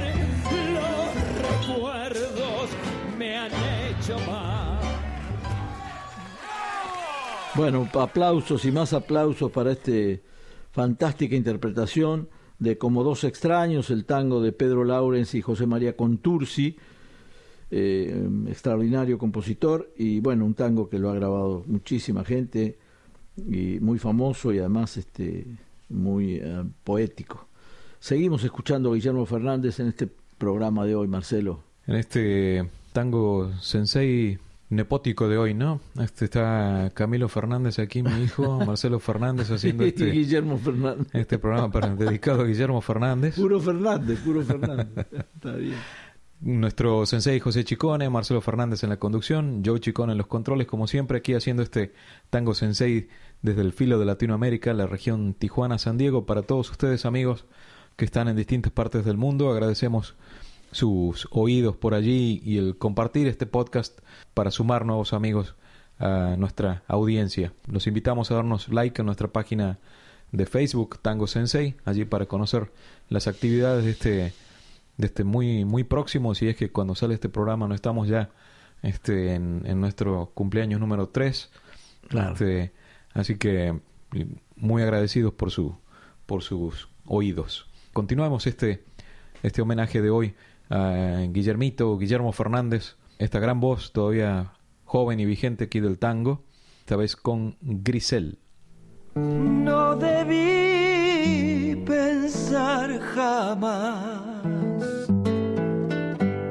los 0.74 1.14
recuerdos 1.48 2.70
me 3.18 3.36
han 3.36 3.52
hecho 3.52 4.16
mal. 4.26 4.80
Bueno, 7.54 7.88
aplausos 7.94 8.64
y 8.64 8.72
más 8.72 8.92
aplausos 8.92 9.50
para 9.50 9.72
este 9.72 10.22
fantástica 10.70 11.34
interpretación 11.34 12.28
de 12.58 12.78
Como 12.78 13.02
dos 13.02 13.24
extraños, 13.24 13.90
el 13.90 14.04
tango 14.04 14.42
de 14.42 14.52
Pedro 14.52 14.84
Laurens 14.84 15.34
y 15.34 15.40
José 15.40 15.66
María 15.66 15.96
Contursi, 15.96 16.76
eh, 17.70 18.28
extraordinario 18.48 19.16
compositor 19.16 19.92
y 19.96 20.20
bueno, 20.20 20.44
un 20.44 20.54
tango 20.54 20.88
que 20.88 20.98
lo 20.98 21.10
ha 21.10 21.14
grabado 21.14 21.64
muchísima 21.66 22.24
gente 22.24 22.78
y 23.48 23.78
muy 23.80 23.98
famoso 23.98 24.52
y 24.52 24.58
además 24.58 24.96
este 24.96 25.46
muy 25.88 26.36
eh, 26.36 26.64
poético. 26.84 27.48
Seguimos 27.98 28.44
escuchando 28.44 28.90
a 28.90 28.94
Guillermo 28.94 29.26
Fernández 29.26 29.80
en 29.80 29.88
este 29.88 30.08
programa 30.38 30.86
de 30.86 30.94
hoy, 30.94 31.06
Marcelo. 31.08 31.62
En 31.86 31.96
este 31.96 32.68
tango 32.92 33.52
sensei 33.60 34.38
nepótico 34.70 35.28
de 35.28 35.36
hoy, 35.36 35.52
¿no? 35.52 35.80
Este 36.00 36.26
está 36.26 36.90
Camilo 36.94 37.28
Fernández 37.28 37.78
aquí, 37.78 38.02
mi 38.02 38.22
hijo, 38.22 38.58
Marcelo 38.66 39.00
Fernández 39.00 39.50
haciendo 39.50 39.84
este, 39.84 40.10
Guillermo 40.10 40.56
Fernández. 40.58 41.08
este 41.12 41.38
programa 41.38 41.70
para, 41.70 41.94
dedicado 41.94 42.42
a 42.42 42.44
Guillermo 42.44 42.80
Fernández. 42.80 43.34
Puro 43.34 43.60
Fernández, 43.60 44.20
puro 44.20 44.42
Fernández. 44.42 45.06
Está 45.34 45.52
bien. 45.56 45.74
Nuestro 46.42 47.04
sensei 47.04 47.38
José 47.38 47.64
Chicone, 47.64 48.08
Marcelo 48.08 48.40
Fernández 48.40 48.82
en 48.82 48.88
la 48.88 48.98
conducción, 48.98 49.62
Joe 49.62 49.78
Chicone 49.78 50.12
en 50.12 50.18
los 50.18 50.26
controles, 50.26 50.66
como 50.66 50.86
siempre 50.86 51.18
aquí 51.18 51.34
haciendo 51.34 51.62
este 51.62 51.92
tango 52.30 52.54
sensei 52.54 53.08
desde 53.42 53.60
el 53.60 53.74
filo 53.74 53.98
de 53.98 54.06
Latinoamérica, 54.06 54.72
la 54.72 54.86
región 54.86 55.34
Tijuana-San 55.34 55.98
Diego, 55.98 56.24
para 56.24 56.40
todos 56.40 56.70
ustedes 56.70 57.04
amigos 57.04 57.44
que 57.96 58.06
están 58.06 58.26
en 58.28 58.36
distintas 58.36 58.72
partes 58.72 59.04
del 59.04 59.18
mundo. 59.18 59.50
Agradecemos 59.50 60.14
sus 60.72 61.28
oídos 61.30 61.76
por 61.76 61.92
allí 61.92 62.40
y 62.42 62.56
el 62.56 62.78
compartir 62.78 63.26
este 63.26 63.44
podcast 63.44 63.98
para 64.32 64.50
sumar 64.50 64.86
nuevos 64.86 65.12
amigos 65.12 65.56
a 65.98 66.36
nuestra 66.38 66.84
audiencia. 66.88 67.52
Los 67.70 67.86
invitamos 67.86 68.30
a 68.30 68.36
darnos 68.36 68.70
like 68.70 69.02
en 69.02 69.06
nuestra 69.06 69.28
página 69.28 69.78
de 70.32 70.46
Facebook 70.46 71.00
Tango 71.02 71.26
Sensei, 71.26 71.76
allí 71.84 72.06
para 72.06 72.24
conocer 72.24 72.72
las 73.10 73.26
actividades 73.26 73.84
de 73.84 73.90
este 73.90 74.32
de 75.00 75.06
este 75.06 75.24
muy 75.24 75.64
muy 75.64 75.84
próximo, 75.84 76.34
si 76.34 76.48
es 76.48 76.56
que 76.56 76.70
cuando 76.70 76.94
sale 76.94 77.14
este 77.14 77.28
programa 77.28 77.66
no 77.66 77.74
estamos 77.74 78.08
ya 78.08 78.30
este 78.82 79.34
en, 79.34 79.62
en 79.66 79.80
nuestro 79.80 80.30
cumpleaños 80.34 80.80
número 80.80 81.08
3. 81.08 81.50
Claro. 82.08 82.32
Este, 82.32 82.72
así 83.12 83.36
que 83.36 83.80
muy 84.56 84.82
agradecidos 84.82 85.32
por 85.32 85.50
su 85.50 85.76
por 86.26 86.42
sus 86.42 86.88
oídos. 87.06 87.68
Continuamos 87.92 88.46
este 88.46 88.84
este 89.42 89.62
homenaje 89.62 90.02
de 90.02 90.10
hoy 90.10 90.34
a 90.68 91.26
Guillermito, 91.28 91.96
Guillermo 91.98 92.32
Fernández, 92.32 92.96
esta 93.18 93.40
gran 93.40 93.60
voz 93.60 93.92
todavía 93.92 94.52
joven 94.84 95.20
y 95.20 95.24
vigente 95.24 95.64
aquí 95.64 95.80
del 95.80 95.98
tango, 95.98 96.44
esta 96.80 96.96
vez 96.96 97.16
con 97.16 97.56
Grisel. 97.60 98.38
No 99.14 99.96
debí 99.96 101.76
pensar 101.84 103.00
jamás 103.00 104.49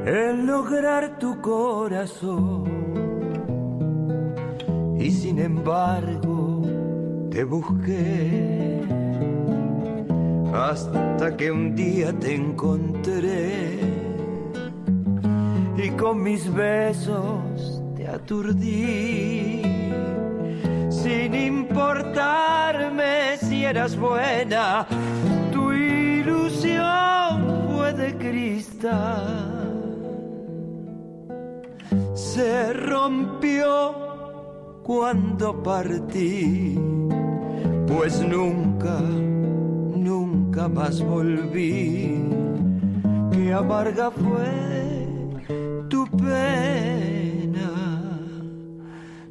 en 0.10 0.48
lograr 0.48 1.20
tu 1.20 1.40
corazón. 1.40 2.66
Y 5.00 5.12
sin 5.12 5.38
embargo 5.38 6.64
te 7.30 7.44
busqué 7.44 8.82
hasta 10.52 11.38
que 11.38 11.52
un 11.52 11.76
día 11.76 12.12
te 12.14 12.34
encontré. 12.34 13.80
Y 15.78 15.90
con 15.92 16.24
mis 16.24 16.52
besos 16.54 17.84
te 17.96 18.08
aturdí 18.08 19.62
sin 20.90 21.36
importarme 21.36 23.38
si 23.38 23.64
eras 23.64 23.96
buena. 23.96 24.88
Tu 25.52 25.72
ilusión 25.72 27.70
fue 27.70 27.94
de 27.94 28.18
cristal 28.18 29.59
se 32.40 32.72
rompió 32.72 33.70
cuando 34.84 35.62
partí. 35.62 36.80
Pues 37.86 38.22
nunca 38.22 39.02
nunca 40.10 40.70
más 40.70 41.02
volví. 41.04 42.24
Qué 43.32 43.52
amarga 43.52 44.10
fue 44.10 44.52
tu 45.90 46.06
pena. 46.26 47.72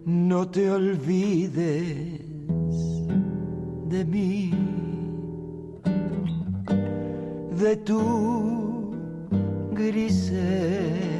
No 0.05 0.47
te 0.47 0.71
olvides 0.71 2.21
de 3.89 4.05
mí, 4.05 4.53
de 7.59 7.77
tu 7.89 8.93
grisel. 9.73 11.18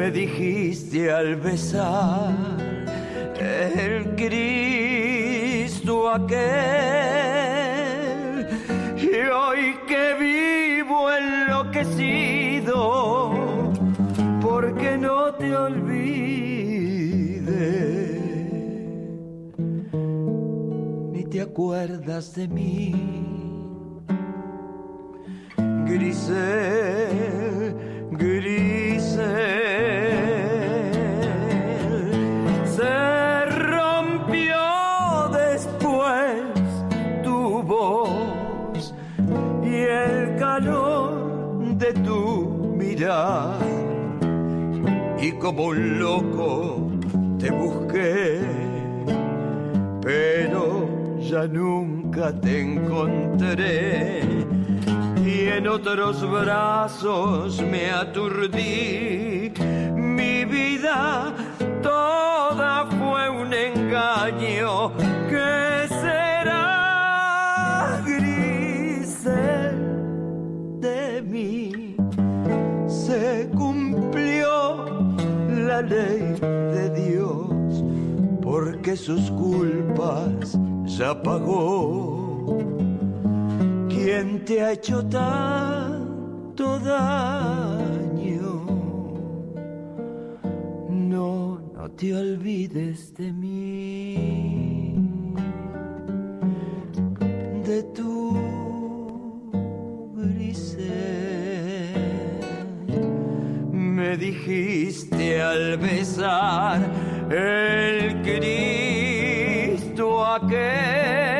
Me 0.00 0.08
dijiste 0.10 1.12
al 1.12 1.36
besar 1.36 2.32
el 3.38 4.16
Cristo 4.16 6.10
aquel, 6.10 6.40
y 8.96 9.10
hoy 9.28 9.76
que 9.86 10.14
vivo 10.18 11.12
enloquecido, 11.12 12.72
porque 14.40 14.96
no 14.96 15.34
te 15.34 15.54
olvides, 15.54 17.44
ni 21.12 21.26
te 21.26 21.42
acuerdas 21.42 22.34
de 22.34 22.48
mí. 22.48 22.94
Grisel, 25.84 27.89
Grisel, 28.20 29.24
se 32.66 33.46
rompió 33.46 34.60
después 35.32 36.42
tu 37.24 37.62
voz 37.62 38.94
y 39.64 39.74
el 39.74 40.36
calor 40.38 41.78
de 41.78 41.94
tu 41.94 42.74
mirar 42.76 43.56
y 45.18 45.32
como 45.32 45.68
un 45.68 45.98
loco 45.98 46.90
te 47.38 47.50
busqué, 47.50 48.42
pero 50.02 51.18
ya 51.20 51.46
nunca 51.46 52.38
te 52.38 52.60
encontré. 52.60 54.49
En 55.60 55.68
otros 55.68 56.22
brazos 56.22 57.60
me 57.60 57.90
aturdí, 57.90 59.52
mi 59.94 60.46
vida 60.46 61.34
toda 61.82 62.86
fue 62.86 63.28
un 63.28 63.52
engaño 63.52 64.90
que 65.28 65.86
será 66.00 66.82
gris 68.06 69.22
de 70.80 71.20
mí. 71.28 71.94
Se 72.88 73.50
cumplió 73.54 74.86
la 75.46 75.82
ley 75.82 76.38
de 76.40 76.88
Dios 77.04 77.84
porque 78.40 78.96
sus 78.96 79.30
culpas 79.32 80.58
ya 80.86 81.22
pagó. 81.22 82.19
¿Quién 84.02 84.44
te 84.46 84.62
ha 84.62 84.72
hecho 84.72 85.04
tanto 85.04 86.78
daño? 86.78 88.64
No, 90.88 91.60
no 91.74 91.90
te 91.98 92.14
olvides 92.14 93.12
de 93.14 93.30
mí, 93.30 94.94
de 97.66 97.82
tu 97.94 98.32
grisel. 100.16 100.80
Me 103.70 104.16
dijiste 104.16 105.42
al 105.42 105.76
besar 105.76 106.80
el 107.28 108.22
Cristo 108.22 110.04
aquel. 110.24 111.39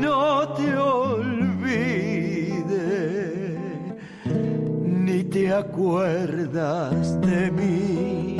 No 0.00 0.48
te 0.54 0.76
olvide, 0.76 1.98
ni 4.82 5.24
te 5.24 5.52
acuerdas 5.52 7.20
de 7.20 7.50
mí, 7.50 8.36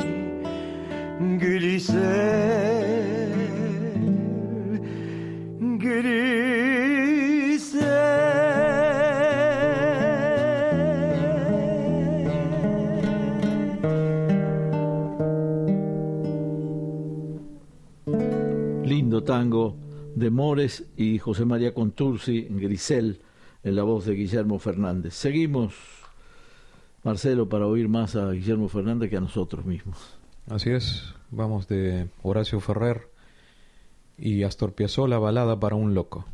Grisel, 1.37 2.69
Lindo 18.85 19.23
tango 19.23 19.88
de 20.19 20.29
Mores 20.29 20.83
y 20.97 21.17
José 21.17 21.45
María 21.45 21.73
Contursi, 21.73 22.47
Grisel, 22.49 23.21
en 23.63 23.75
la 23.75 23.83
voz 23.83 24.05
de 24.05 24.13
Guillermo 24.13 24.59
Fernández. 24.59 25.13
Seguimos, 25.13 25.73
Marcelo, 27.03 27.47
para 27.47 27.65
oír 27.65 27.87
más 27.87 28.15
a 28.15 28.31
Guillermo 28.31 28.67
Fernández 28.67 29.09
que 29.09 29.17
a 29.17 29.21
nosotros 29.21 29.65
mismos. 29.65 29.97
Así 30.49 30.71
es, 30.71 31.13
vamos 31.31 31.67
de 31.67 32.09
Horacio 32.21 32.59
Ferrer 32.59 33.09
y 34.17 34.43
Astor 34.43 34.73
Piazzolla, 34.73 35.17
balada 35.17 35.59
para 35.59 35.75
un 35.75 35.93
loco. 35.93 36.25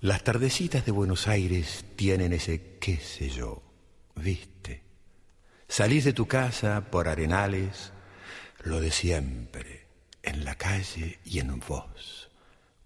Las 0.00 0.24
tardecitas 0.24 0.84
de 0.84 0.92
Buenos 0.92 1.28
Aires 1.28 1.84
tienen 1.96 2.32
ese 2.32 2.78
qué 2.80 2.96
sé 2.96 3.28
yo, 3.28 3.62
viste. 4.16 4.82
Salís 5.68 6.04
de 6.04 6.12
tu 6.12 6.26
casa 6.26 6.90
por 6.90 7.08
arenales, 7.08 7.92
lo 8.64 8.80
de 8.80 8.90
siempre, 8.90 9.86
en 10.22 10.44
la 10.44 10.54
calle 10.56 11.18
y 11.24 11.38
en 11.40 11.60
vos. 11.60 12.17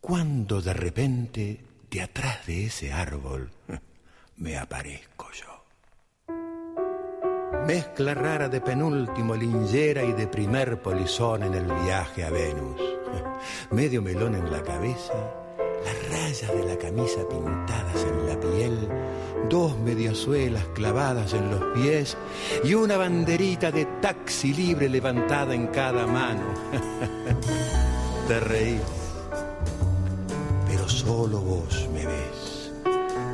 Cuando 0.03 0.61
de 0.61 0.73
repente, 0.75 1.61
de 1.89 2.03
atrás 2.03 2.45
de 2.45 2.67
ese 2.67 2.93
árbol, 2.93 3.53
me 4.37 4.59
aparezco 4.59 5.29
yo. 5.31 6.35
Mezcla 7.65 8.13
rara 8.13 8.49
de 8.49 8.61
penúltimo 8.61 9.37
lingera 9.37 10.03
y 10.03 10.13
de 10.13 10.27
primer 10.27 10.83
polizón 10.83 11.45
en 11.45 11.55
el 11.55 11.67
viaje 11.85 12.25
a 12.25 12.31
Venus. 12.31 12.81
Medio 13.71 14.03
melón 14.03 14.35
en 14.35 14.51
la 14.51 14.61
cabeza, 14.65 15.15
las 15.85 16.11
rayas 16.11 16.53
de 16.53 16.65
la 16.65 16.77
camisa 16.77 17.21
pintadas 17.29 18.03
en 18.03 18.27
la 18.27 18.41
piel, 18.41 18.89
dos 19.49 19.79
mediasuelas 19.79 20.67
clavadas 20.75 21.33
en 21.33 21.49
los 21.49 21.63
pies 21.79 22.17
y 22.65 22.75
una 22.75 22.97
banderita 22.97 23.71
de 23.71 23.85
taxi 24.01 24.53
libre 24.53 24.89
levantada 24.89 25.55
en 25.55 25.69
cada 25.69 26.09
mano. 26.09 26.43
Te 28.27 28.41
pero 28.41 29.02
solo 31.05 31.41
vos 31.41 31.89
me 31.93 32.07
ves, 32.07 32.71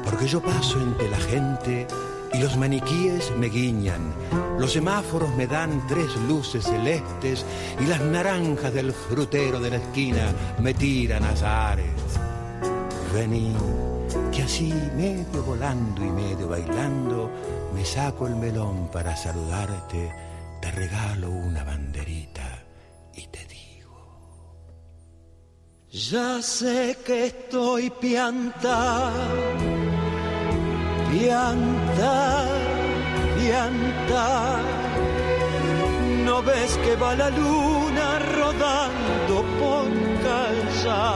porque 0.05 0.27
yo 0.27 0.41
paso 0.41 0.81
entre 0.81 1.11
la 1.11 1.19
gente 1.19 1.87
y 2.33 2.39
los 2.39 2.57
maniquíes 2.57 3.31
me 3.37 3.49
guiñan, 3.49 4.15
los 4.59 4.73
semáforos 4.73 5.35
me 5.37 5.47
dan 5.47 5.87
tres 5.87 6.17
luces 6.29 6.65
celestes 6.65 7.45
y 7.79 7.85
las 7.85 8.01
naranjas 8.01 8.73
del 8.73 8.93
frutero 8.93 9.61
de 9.61 9.71
la 9.71 9.77
esquina 9.77 10.33
me 10.61 10.73
tiran 10.73 11.25
azares. 11.25 11.93
Vení, 13.15 13.55
que 14.33 14.43
así 14.43 14.73
medio 14.97 15.43
volando 15.45 16.03
y 16.03 16.11
medio 16.11 16.49
bailando, 16.49 17.31
me 17.75 17.85
saco 17.85 18.27
el 18.27 18.37
melón 18.37 18.89
para 18.91 19.15
saludarte, 19.15 20.11
te 20.63 20.71
regalo 20.71 21.31
una 21.31 21.65
banderita 21.65 22.63
y 23.15 23.27
te. 23.27 23.48
Ya 25.91 26.43
sé 26.43 26.99
que 27.03 27.29
estoy 27.29 27.89
pianta, 27.89 29.11
pianta, 31.11 32.45
pianta. 33.39 34.61
No 36.27 36.43
ves 36.43 36.77
que 36.85 36.95
va 36.97 37.15
la 37.15 37.31
luna 37.31 38.19
rodando 38.37 39.43
por 39.59 39.89
calza 40.23 41.15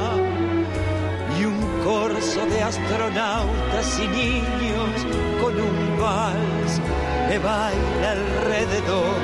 y 1.39 1.45
un 1.45 1.85
corso 1.85 2.47
de 2.47 2.63
astronautas 2.63 4.01
y 4.01 4.09
niños 4.09 4.95
con 5.43 5.55
un 5.61 6.01
vals 6.01 6.81
me 7.29 7.39
baila 7.39 8.13
alrededor. 8.13 9.21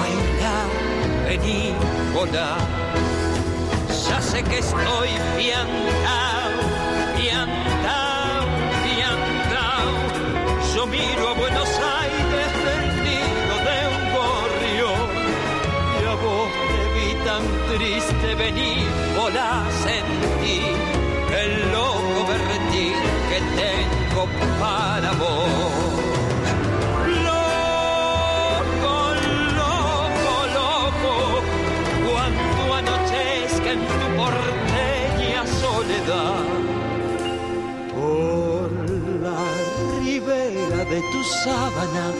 Baila, 0.00 0.56
vení. 1.28 1.72
Que 4.36 4.58
estoy 4.58 5.08
piantao, 5.38 6.60
piantao, 7.16 8.44
piantao. 8.84 9.88
Yo 10.74 10.86
miro 10.86 11.28
a 11.30 11.32
Buenos 11.32 11.68
Aires 12.00 12.48
perdido 12.66 13.54
de 13.66 13.78
un 13.96 14.02
gorrión 14.14 15.08
y 16.00 16.06
a 16.06 16.14
vos 16.22 16.50
te 16.70 16.82
vi 16.94 17.08
tan 17.24 17.44
triste 17.74 18.34
venir, 18.34 18.86
volá, 19.16 19.64
sentí 19.82 20.60
el 21.42 21.72
loco 21.72 22.26
berretín 22.28 22.94
que 23.30 23.40
tengo 23.56 24.28
para 24.60 25.12
vos. 25.12 26.05
Por 37.92 38.70
la 39.20 39.42
ribera 39.98 40.84
de 40.84 41.00
tu 41.00 41.24
sábana 41.24 42.12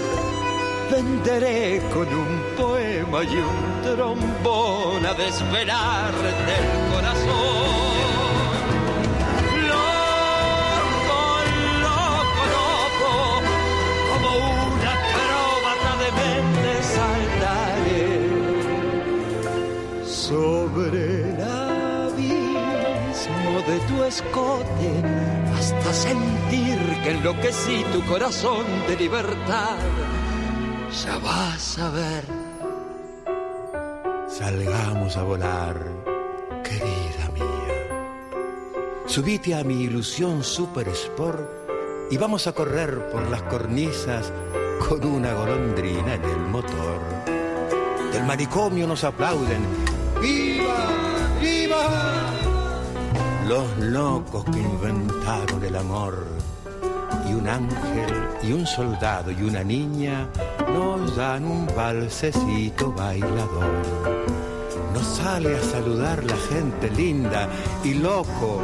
venderé 0.90 1.80
con 1.94 2.08
un 2.08 2.42
poema 2.56 3.22
y 3.22 3.36
un 3.36 3.82
trombón 3.82 5.06
a 5.06 5.14
desvelarte 5.14 6.28
el 6.58 6.94
corazón. 6.94 7.95
De 23.66 23.80
tu 23.80 24.04
escote 24.04 25.02
hasta 25.56 25.92
sentir 25.92 26.78
que 27.02 27.10
enloquecí 27.10 27.84
tu 27.92 28.04
corazón 28.06 28.64
de 28.86 28.96
libertad. 28.96 29.76
Ya 31.04 31.18
vas 31.18 31.78
a 31.78 31.90
ver. 31.90 32.24
Salgamos 34.28 35.16
a 35.16 35.22
volar, 35.22 35.76
querida 36.62 37.30
mía. 37.34 38.36
Subite 39.06 39.54
a 39.54 39.64
mi 39.64 39.82
ilusión 39.82 40.44
super 40.44 40.88
sport 40.88 41.40
y 42.10 42.16
vamos 42.16 42.46
a 42.46 42.52
correr 42.52 43.10
por 43.10 43.28
las 43.28 43.42
cornisas 43.42 44.32
con 44.88 45.04
una 45.04 45.32
golondrina 45.32 46.14
en 46.14 46.24
el 46.24 46.38
motor. 46.38 47.00
Del 48.12 48.24
manicomio 48.24 48.86
nos 48.86 49.02
aplauden. 49.02 49.66
¡Viva! 50.20 50.86
¡Viva! 51.40 52.15
Los 53.48 53.78
locos 53.78 54.44
que 54.44 54.58
inventaron 54.58 55.62
el 55.64 55.76
amor. 55.76 56.26
Y 57.28 57.34
un 57.34 57.48
ángel 57.48 58.14
y 58.42 58.52
un 58.52 58.66
soldado 58.66 59.30
y 59.30 59.42
una 59.42 59.62
niña 59.62 60.28
nos 60.72 61.16
dan 61.16 61.44
un 61.44 61.66
balsecito 61.66 62.92
bailador. 62.92 63.82
Nos 64.92 65.06
sale 65.06 65.56
a 65.56 65.62
saludar 65.62 66.24
la 66.24 66.36
gente 66.36 66.90
linda 66.90 67.48
y 67.84 67.94
loco, 67.94 68.60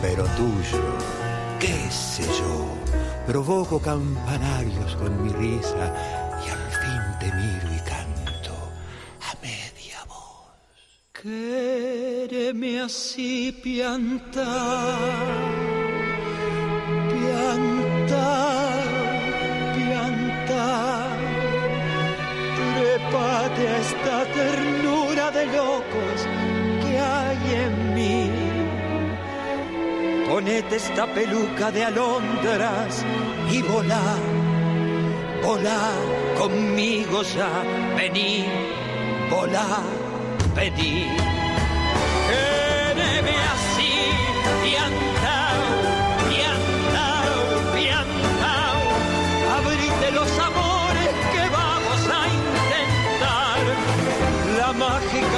pero 0.00 0.24
tuyo, 0.24 0.82
qué 1.58 1.90
sé 1.90 2.24
yo. 2.24 2.66
Provoco 3.26 3.78
campanarios 3.78 4.96
con 4.96 5.22
mi 5.22 5.32
risa 5.32 6.21
así 12.82 13.52
piantar, 13.62 14.44
piantar, 17.12 18.84
piantar. 19.76 21.18
Trépate 22.56 23.68
a 23.68 23.78
esta 23.78 24.24
ternura 24.32 25.30
de 25.30 25.46
locos 25.46 26.18
que 26.82 26.98
hay 26.98 27.40
en 27.64 27.94
mí. 27.94 28.30
Ponete 30.28 30.76
esta 30.76 31.06
peluca 31.06 31.70
de 31.70 31.84
alondras 31.84 33.04
y 33.50 33.62
volá, 33.62 34.16
volá 35.42 35.90
conmigo 36.36 37.22
ya, 37.22 37.50
vení, 37.96 38.44
volá, 39.30 39.82
vení. 40.56 41.31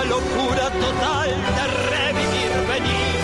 Locura 0.09 0.71
total 0.71 1.29
de 1.57 1.65
revivir, 1.91 2.53
vení, 2.69 3.24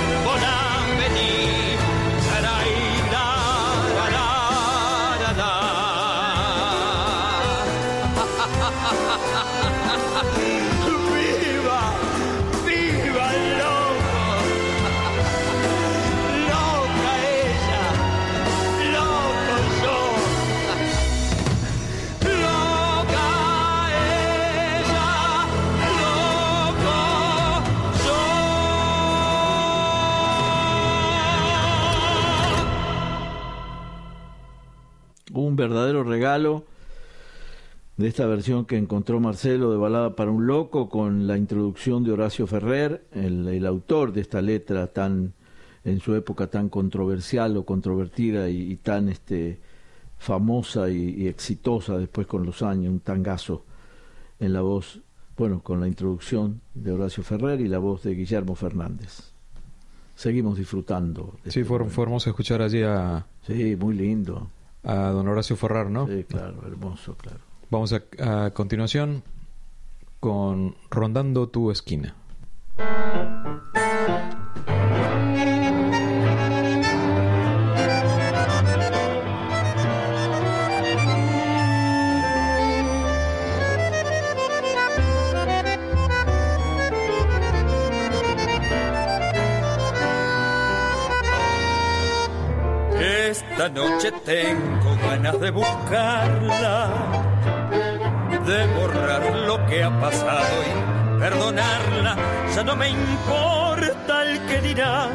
Un 35.40 35.56
verdadero 35.56 36.04
regalo 36.04 36.64
de 37.96 38.08
esta 38.08 38.26
versión 38.26 38.66
que 38.66 38.76
encontró 38.76 39.20
Marcelo 39.20 39.70
de 39.70 39.78
Balada 39.78 40.14
para 40.14 40.30
un 40.30 40.46
Loco 40.46 40.90
con 40.90 41.26
la 41.26 41.38
introducción 41.38 42.04
de 42.04 42.12
Horacio 42.12 42.46
Ferrer, 42.46 43.06
el, 43.12 43.48
el 43.48 43.64
autor 43.64 44.12
de 44.12 44.20
esta 44.20 44.42
letra 44.42 44.88
tan 44.88 45.32
en 45.82 46.00
su 46.00 46.14
época 46.14 46.48
tan 46.48 46.68
controversial 46.68 47.56
o 47.56 47.64
controvertida 47.64 48.50
y, 48.50 48.70
y 48.70 48.76
tan 48.76 49.08
este 49.08 49.58
famosa 50.18 50.90
y, 50.90 51.22
y, 51.22 51.26
exitosa 51.26 51.96
después 51.96 52.26
con 52.26 52.44
los 52.44 52.62
años, 52.62 52.92
un 52.92 53.00
tangazo 53.00 53.64
en 54.38 54.52
la 54.52 54.60
voz, 54.60 55.00
bueno, 55.38 55.62
con 55.62 55.80
la 55.80 55.88
introducción 55.88 56.60
de 56.74 56.92
Horacio 56.92 57.22
Ferrer 57.22 57.62
y 57.62 57.68
la 57.68 57.78
voz 57.78 58.02
de 58.02 58.14
Guillermo 58.14 58.54
Fernández. 58.54 59.32
Seguimos 60.14 60.58
disfrutando. 60.58 61.32
Sí, 61.44 61.60
este 61.60 61.64
fue, 61.64 61.82
fue, 61.86 62.04
hermoso 62.04 62.28
escuchar 62.28 62.60
allí 62.60 62.82
a... 62.82 63.26
Sí, 63.46 63.74
muy 63.74 63.94
lindo. 63.94 64.50
A 64.84 64.94
don 65.10 65.28
Horacio 65.28 65.56
Ferrer, 65.56 65.90
¿no? 65.90 66.06
Sí, 66.06 66.24
claro, 66.24 66.62
hermoso, 66.66 67.14
claro. 67.16 67.38
Vamos 67.70 67.92
a, 67.92 68.44
a 68.46 68.50
continuación 68.50 69.22
con 70.20 70.74
Rondando 70.90 71.48
tu 71.48 71.70
esquina. 71.70 72.14
Noche 93.70 94.12
tengo 94.24 94.96
ganas 95.02 95.40
de 95.40 95.50
buscarla, 95.50 96.90
de 98.46 98.66
borrar 98.74 99.36
lo 99.46 99.66
que 99.66 99.84
ha 99.84 100.00
pasado 100.00 100.54
y 100.66 101.20
perdonarla. 101.20 102.16
Ya 102.54 102.64
no 102.64 102.76
me 102.76 102.88
importa 102.90 104.22
el 104.22 104.40
que 104.46 104.60
dirá, 104.60 105.08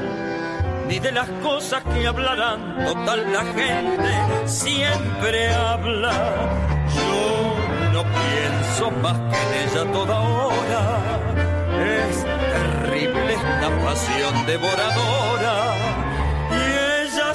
ni 0.87 0.99
de 0.99 1.11
las 1.11 1.29
cosas 1.43 1.83
que 1.83 2.07
hablarán. 2.07 2.85
Total, 2.85 3.33
la 3.33 3.43
gente 3.43 4.47
siempre 4.47 5.53
habla. 5.53 6.13
Yo 6.95 7.91
no 7.93 8.03
pienso 8.03 8.91
más 9.01 9.17
que 9.19 9.37
en 9.37 9.69
ella 9.69 9.91
toda 9.91 10.19
hora. 10.19 10.81
Es 11.85 12.23
terrible 12.23 13.33
esta 13.33 13.85
pasión 13.85 14.45
devoradora 14.45 15.75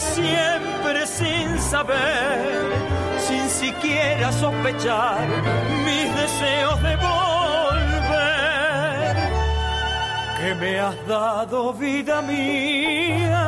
siempre 0.01 0.70
sin 1.21 1.49
saber, 1.73 2.71
sin 3.27 3.47
siquiera 3.63 4.33
sospechar 4.33 5.27
mis 5.87 6.09
deseos 6.21 6.79
de 6.87 6.95
volver. 7.09 8.21
Que 10.39 10.51
me 10.63 10.73
has 10.81 10.99
dado 11.07 11.75
vida 11.75 12.23
mía, 12.23 13.47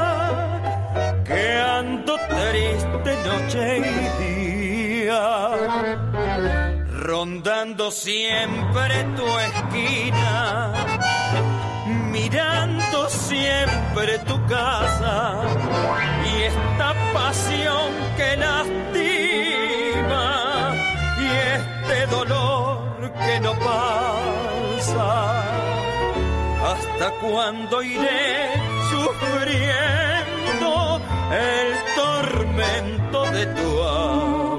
que 1.24 1.42
ando 1.80 2.14
triste 2.34 3.12
noche 3.28 3.64
y 3.78 4.00
día, 4.24 5.24
rondando 7.08 7.90
siempre 7.90 8.94
tu 9.16 9.26
esquina 9.50 11.11
mirando 12.22 13.08
siempre 13.08 14.18
tu 14.20 14.36
casa 14.46 15.42
y 16.30 16.42
esta 16.42 16.94
pasión 17.12 17.88
que 18.16 18.36
lastima 18.36 20.24
y 21.18 21.26
este 21.58 21.98
dolor 22.14 23.12
que 23.24 23.40
no 23.40 23.52
pasa. 23.68 25.10
¿Hasta 26.72 27.06
cuándo 27.20 27.82
iré 27.82 28.50
sufriendo 28.92 30.70
el 31.32 31.68
tormento 31.96 33.18
de 33.32 33.46
tu 33.46 33.82
amor? 33.82 34.51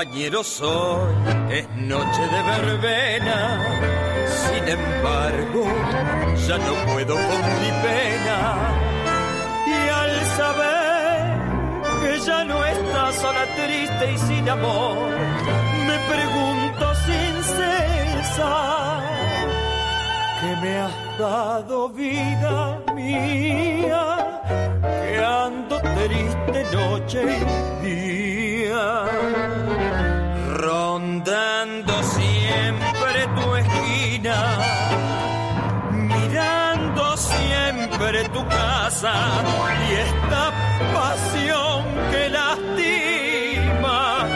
Compañero 0.00 0.42
soy, 0.42 1.12
es 1.50 1.68
noche 1.76 2.22
de 2.22 2.42
verbena, 2.42 3.60
sin 4.26 4.68
embargo, 4.68 5.64
ya 6.48 6.56
no 6.56 6.72
puedo 6.90 7.14
con 7.16 7.42
mi 7.60 7.70
pena. 7.84 8.38
Y 9.66 9.88
al 9.90 10.20
saber 10.38 11.20
que 12.02 12.20
ya 12.20 12.44
no 12.44 12.64
estás 12.64 13.14
sola, 13.16 13.44
triste 13.56 14.12
y 14.12 14.18
sin 14.18 14.48
amor, 14.48 14.96
me 15.86 15.98
pregunto 16.12 16.94
sin 17.04 17.34
cesar, 17.58 19.02
¿qué 20.40 20.56
me 20.62 20.78
has 20.78 21.18
dado 21.18 21.90
vida 21.90 22.78
mía? 22.94 24.30
paseando 25.20 25.80
triste 25.80 26.64
noche 26.72 27.22
y 27.82 27.86
día, 27.86 29.04
rondando 31.20 32.02
siempre 32.02 33.26
tu 33.36 33.56
esquina, 33.56 34.58
mirando 35.92 37.16
siempre 37.16 38.28
tu 38.30 38.46
casa 38.46 39.12
y 39.88 39.92
esta 39.94 40.52
pasión 40.94 41.84
que 42.10 42.28
lastima 42.30 44.26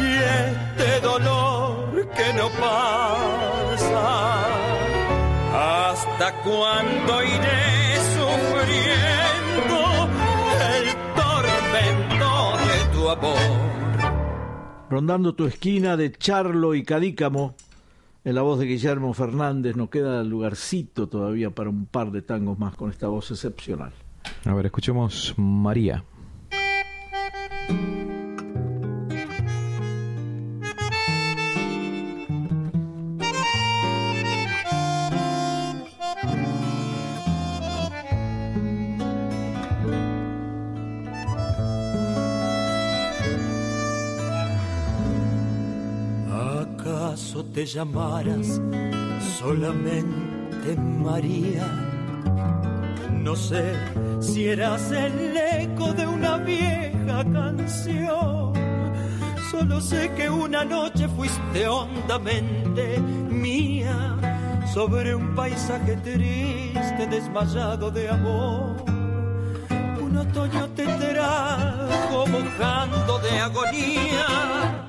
y 0.00 0.12
este 0.46 1.00
dolor 1.00 2.08
que 2.16 2.32
no 2.34 2.48
pasa. 2.50 4.02
¿Hasta 5.54 6.32
cuándo 6.42 7.22
iré 7.22 7.96
sufriendo 8.16 9.78
el 10.74 10.86
tormento 11.14 12.32
de 12.66 12.78
tu 12.94 13.10
amor? 13.10 13.61
Rondando 14.92 15.34
tu 15.34 15.46
esquina 15.46 15.96
de 15.96 16.12
Charlo 16.12 16.74
y 16.74 16.82
Cadícamo, 16.82 17.54
en 18.24 18.34
la 18.34 18.42
voz 18.42 18.58
de 18.58 18.66
Guillermo 18.66 19.14
Fernández, 19.14 19.74
nos 19.74 19.88
queda 19.88 20.22
lugarcito 20.22 21.08
todavía 21.08 21.48
para 21.48 21.70
un 21.70 21.86
par 21.86 22.10
de 22.10 22.20
tangos 22.20 22.58
más 22.58 22.74
con 22.74 22.90
esta 22.90 23.08
voz 23.08 23.30
excepcional. 23.30 23.94
A 24.44 24.52
ver, 24.52 24.66
escuchemos 24.66 25.32
María. 25.38 26.04
Llamaras 47.72 48.60
solamente 49.38 50.76
María? 50.76 51.66
No 53.10 53.34
sé 53.34 53.74
si 54.20 54.48
eras 54.48 54.90
el 54.90 55.36
eco 55.36 55.92
de 55.94 56.06
una 56.06 56.36
vieja 56.38 57.24
canción. 57.32 58.52
Solo 59.50 59.80
sé 59.80 60.10
que 60.16 60.28
una 60.28 60.64
noche 60.64 61.08
fuiste 61.08 61.66
hondamente 61.66 62.98
mía 62.98 64.16
sobre 64.72 65.14
un 65.14 65.34
paisaje 65.34 65.96
triste, 65.96 67.06
desmayado 67.06 67.90
de 67.90 68.08
amor. 68.08 68.84
Un 70.00 70.16
otoño 70.16 70.68
te 70.70 70.84
trajo 70.84 72.26
mojando 72.26 73.18
de 73.18 73.38
agonía 73.38 74.82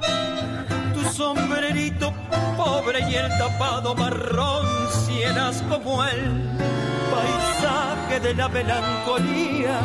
sombrerito 1.14 2.12
pobre 2.58 3.00
y 3.08 3.16
el 3.16 3.30
tapado 3.38 3.94
marrón, 3.94 4.66
si 4.90 5.22
eras 5.22 5.62
como 5.70 6.04
el 6.04 6.24
paisaje 7.14 8.20
de 8.20 8.34
la 8.34 8.50
melancolía 8.50 9.80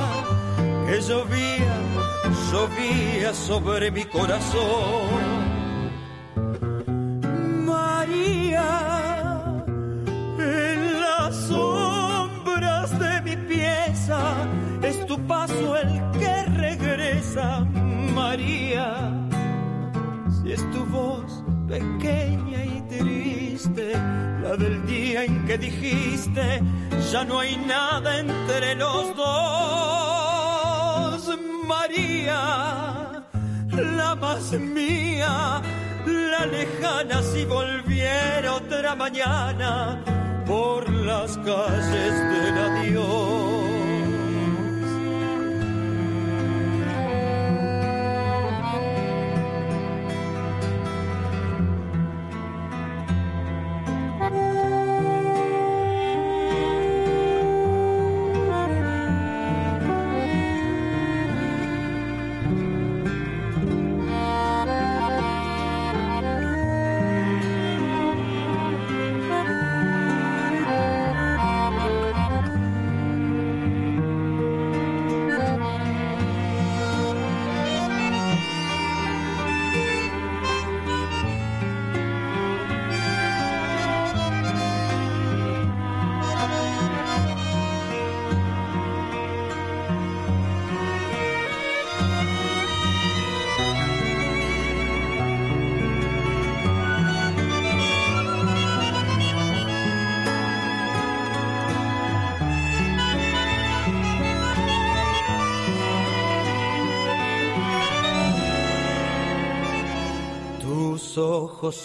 que 0.86 1.00
llovía, 1.02 1.74
llovía 2.50 3.34
sobre 3.34 3.90
mi 3.90 4.04
corazón. 4.04 5.20
María, 7.66 8.70
en 10.38 11.00
las 11.00 11.34
sombras 11.36 12.98
de 12.98 13.20
mi 13.22 13.36
pieza 13.36 14.20
es 14.82 15.06
tu 15.06 15.18
paso 15.26 15.76
el 15.76 16.18
que 16.18 16.42
regresa, 16.56 17.66
María 18.14 18.67
pequeña 21.68 22.64
y 22.64 22.80
triste, 22.88 23.92
la 24.42 24.56
del 24.56 24.86
día 24.86 25.24
en 25.24 25.44
que 25.46 25.58
dijiste, 25.58 26.62
ya 27.12 27.24
no 27.24 27.40
hay 27.40 27.56
nada 27.56 28.18
entre 28.18 28.74
los 28.74 29.14
dos. 29.14 29.28
María, 31.66 33.22
la 33.70 34.14
más 34.14 34.52
mía, 34.52 35.60
la 36.06 36.46
lejana 36.46 37.22
si 37.22 37.44
volviera 37.44 38.54
otra 38.54 38.94
mañana 38.94 40.02
por 40.46 40.88
las 40.90 41.36
calles 41.38 42.14
del 42.32 42.58
adiós. 42.58 43.57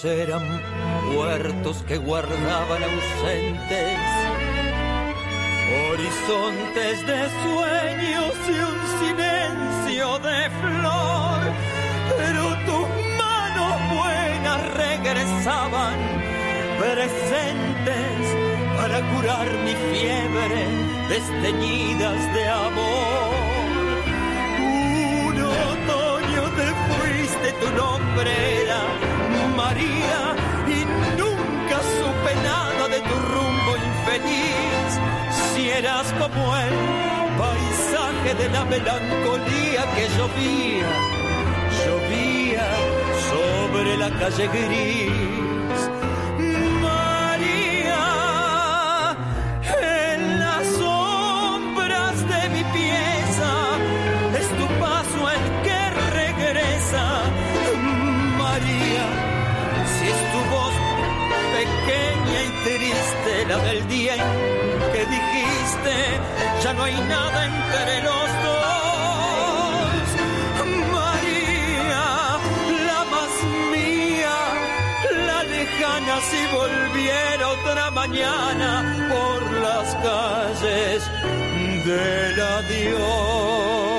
Eran 0.05 0.61
puertos 1.13 1.83
que 1.83 1.97
guardaban 1.97 2.81
ausentes, 2.83 3.99
horizontes 5.91 7.05
de 7.05 7.19
sueños 7.43 8.33
y 8.47 8.57
un 8.71 8.79
silencio 9.01 10.19
de 10.19 10.49
flor. 10.61 11.39
Pero 12.17 12.43
tus 12.65 12.87
manos 13.17 13.73
buenas 13.93 14.73
regresaban 14.73 15.97
presentes 16.79 18.21
para 18.77 19.01
curar 19.11 19.47
mi 19.65 19.75
fiebre, 19.91 20.61
desteñidas 21.09 22.33
de 22.33 22.47
amor. 22.47 23.33
Un 24.59 25.41
otoño 25.41 26.43
te 26.55 26.67
fuiste, 26.87 27.51
tu 27.59 27.69
nombre 27.75 28.31
era 28.63 29.12
María 29.55 30.35
y 30.67 30.85
nunca 31.17 31.77
supe 31.97 32.31
nada 32.43 32.87
de 32.87 32.99
tu 33.01 33.15
rumbo 33.33 33.71
infeliz. 33.77 34.89
Si 35.53 35.69
eras 35.69 36.11
como 36.19 36.55
el 36.57 36.73
paisaje 37.37 38.33
de 38.41 38.49
la 38.49 38.65
melancolía 38.65 39.81
que 39.95 40.07
llovía, 40.17 40.89
llovía 41.85 42.67
sobre 43.29 43.97
la 43.97 44.09
calle 44.19 44.47
gris. 44.47 45.52
Triste, 63.43 63.47
la 63.47 63.57
del 63.59 63.87
día 63.87 64.15
en 64.15 64.21
que 64.91 65.05
dijiste, 65.05 65.95
ya 66.63 66.73
no 66.73 66.83
hay 66.83 66.93
nada 66.93 67.45
entre 67.45 68.01
los 68.03 68.27
dos. 68.43 68.63
María, 70.91 72.05
la 72.87 73.05
más 73.13 73.33
mía, 73.71 74.37
la 75.27 75.43
lejana 75.43 76.15
si 76.29 76.41
volviera 76.55 77.49
otra 77.49 77.91
mañana 77.91 79.09
por 79.09 79.51
las 79.61 79.95
calles 79.95 81.09
del 81.85 82.41
adiós. 82.41 83.92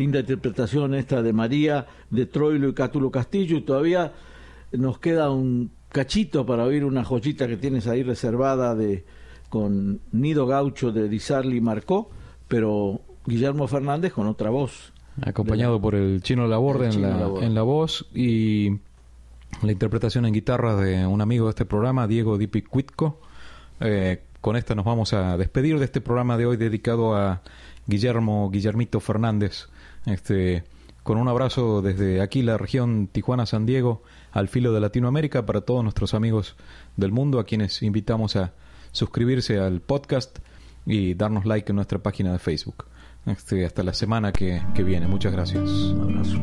linda 0.00 0.20
interpretación 0.20 0.94
esta 0.94 1.22
de 1.22 1.32
María, 1.32 1.86
de 2.08 2.24
Troilo 2.24 2.68
y 2.68 2.74
Cátulo 2.74 3.10
Castillo, 3.10 3.58
y 3.58 3.60
todavía 3.60 4.12
nos 4.72 4.98
queda 4.98 5.30
un 5.30 5.72
cachito 5.90 6.46
para 6.46 6.64
oír 6.64 6.84
una 6.84 7.04
joyita 7.04 7.46
que 7.46 7.56
tienes 7.56 7.86
ahí 7.86 8.02
reservada 8.02 8.74
de 8.74 9.04
con 9.48 10.00
Nido 10.12 10.46
Gaucho 10.46 10.92
de 10.92 11.08
Disarli 11.08 11.60
Marcó, 11.60 12.10
pero 12.48 13.00
Guillermo 13.26 13.66
Fernández 13.66 14.12
con 14.12 14.26
otra 14.26 14.50
voz. 14.50 14.92
Acompañado 15.22 15.80
por 15.80 15.94
el 15.94 16.22
Chino 16.22 16.46
Laborde, 16.46 16.88
en, 16.88 17.02
la, 17.02 17.28
en 17.42 17.54
la 17.54 17.62
voz 17.62 18.06
y 18.14 18.70
la 19.62 19.72
interpretación 19.72 20.24
en 20.24 20.32
guitarra 20.32 20.76
de 20.76 21.04
un 21.06 21.20
amigo 21.20 21.46
de 21.46 21.50
este 21.50 21.64
programa, 21.64 22.06
Diego 22.06 22.38
Dipicuitco. 22.38 23.20
Eh, 23.80 24.22
con 24.40 24.56
esta 24.56 24.74
nos 24.74 24.84
vamos 24.84 25.12
a 25.12 25.36
despedir 25.36 25.78
de 25.78 25.84
este 25.84 26.00
programa 26.00 26.38
de 26.38 26.46
hoy 26.46 26.56
dedicado 26.56 27.14
a 27.14 27.42
Guillermo 27.86 28.50
Guillermito 28.50 29.00
Fernández. 29.00 29.68
Este, 30.06 30.64
con 31.02 31.18
un 31.18 31.28
abrazo 31.28 31.82
desde 31.82 32.22
aquí, 32.22 32.42
la 32.42 32.56
región 32.56 33.08
Tijuana-San 33.08 33.66
Diego, 33.66 34.02
al 34.32 34.48
filo 34.48 34.72
de 34.72 34.80
Latinoamérica, 34.80 35.46
para 35.46 35.60
todos 35.60 35.82
nuestros 35.82 36.14
amigos 36.14 36.56
del 36.96 37.12
mundo, 37.12 37.38
a 37.38 37.44
quienes 37.44 37.82
invitamos 37.82 38.36
a 38.36 38.52
suscribirse 38.92 39.58
al 39.58 39.80
podcast 39.80 40.38
y 40.86 41.14
darnos 41.14 41.46
like 41.46 41.70
en 41.70 41.76
nuestra 41.76 41.98
página 41.98 42.32
de 42.32 42.38
Facebook. 42.38 42.86
Este, 43.26 43.66
hasta 43.66 43.82
la 43.82 43.92
semana 43.92 44.32
que, 44.32 44.62
que 44.74 44.82
viene. 44.82 45.06
Muchas 45.06 45.32
gracias. 45.32 45.68
Un 45.68 46.02
abrazo. 46.02 46.38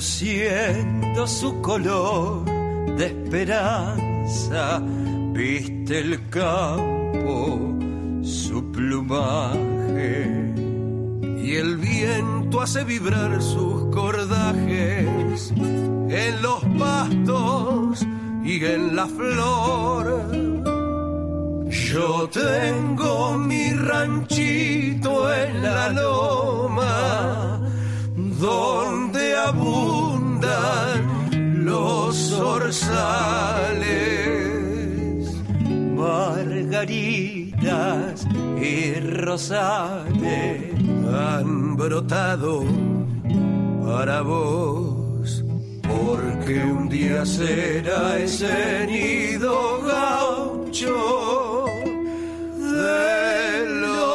luciendo 0.00 1.26
su 1.26 1.60
color 1.60 2.44
de 2.96 3.06
esperanza, 3.06 4.02
viste 5.32 5.98
el 5.98 6.28
campo, 6.28 7.58
su 8.22 8.70
plumaje, 8.72 10.54
y 11.42 11.54
el 11.54 11.76
viento 11.76 12.60
hace 12.60 12.84
vibrar 12.84 13.42
sus 13.42 13.86
cordajes 13.94 15.52
en 15.56 16.42
los 16.42 16.62
pastos 16.78 18.06
y 18.44 18.64
en 18.64 18.96
la 18.96 19.06
flor. 19.06 20.30
Yo 21.70 22.28
tengo 22.28 23.38
mi 23.38 23.72
ranchito 23.72 25.32
en 25.32 25.62
la 25.62 25.88
loma 25.88 27.60
donde 28.16 29.36
abundan 29.36 31.09
los 31.70 32.16
zorzales, 32.16 33.80
margaritas 36.02 37.46
y 38.60 38.94
rosales 39.24 40.74
han 41.14 41.76
brotado 41.76 42.64
para 43.84 44.22
vos, 44.22 45.44
porque 45.88 46.54
un 46.64 46.88
día 46.88 47.24
será 47.24 48.18
ese 48.18 48.86
nido 48.88 49.80
gaucho 49.82 50.96
de 52.58 53.80
los 53.80 54.10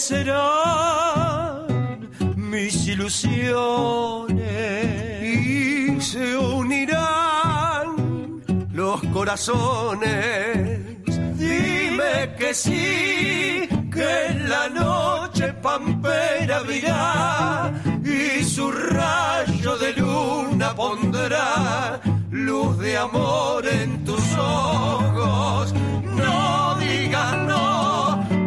mis 0.00 0.49
y 5.22 6.00
se 6.00 6.36
unirán 6.36 7.88
los 8.72 9.02
corazones. 9.12 10.80
Dime 11.36 12.34
que 12.38 12.54
sí, 12.54 13.68
que 13.92 14.26
en 14.28 14.48
la 14.48 14.68
noche 14.68 15.52
pampera 15.54 16.62
virá 16.62 17.72
y 18.04 18.44
su 18.44 18.70
rayo 18.70 19.76
de 19.78 19.92
luna 19.94 20.72
pondrá 20.76 22.00
luz 22.30 22.78
de 22.78 22.96
amor 22.96 23.66
en 23.66 24.04
tus 24.04 24.22
ojos. 24.36 25.74
No 26.04 26.76
digas 26.78 27.36
no 27.38 27.70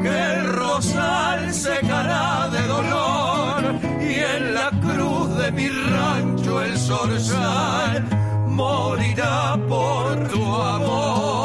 el 0.06 0.46
rosal 0.54 1.54
secará 1.54 2.50
de 2.50 2.62
dolor 2.68 3.93
y 4.14 4.20
en 4.36 4.54
la 4.54 4.70
cruz 4.84 5.38
de 5.38 5.52
mi 5.52 5.68
rancho 5.70 6.62
el 6.62 6.78
zorzal 6.78 8.04
morirá 8.48 9.58
por 9.68 10.28
tu 10.30 10.44
amor. 10.76 11.44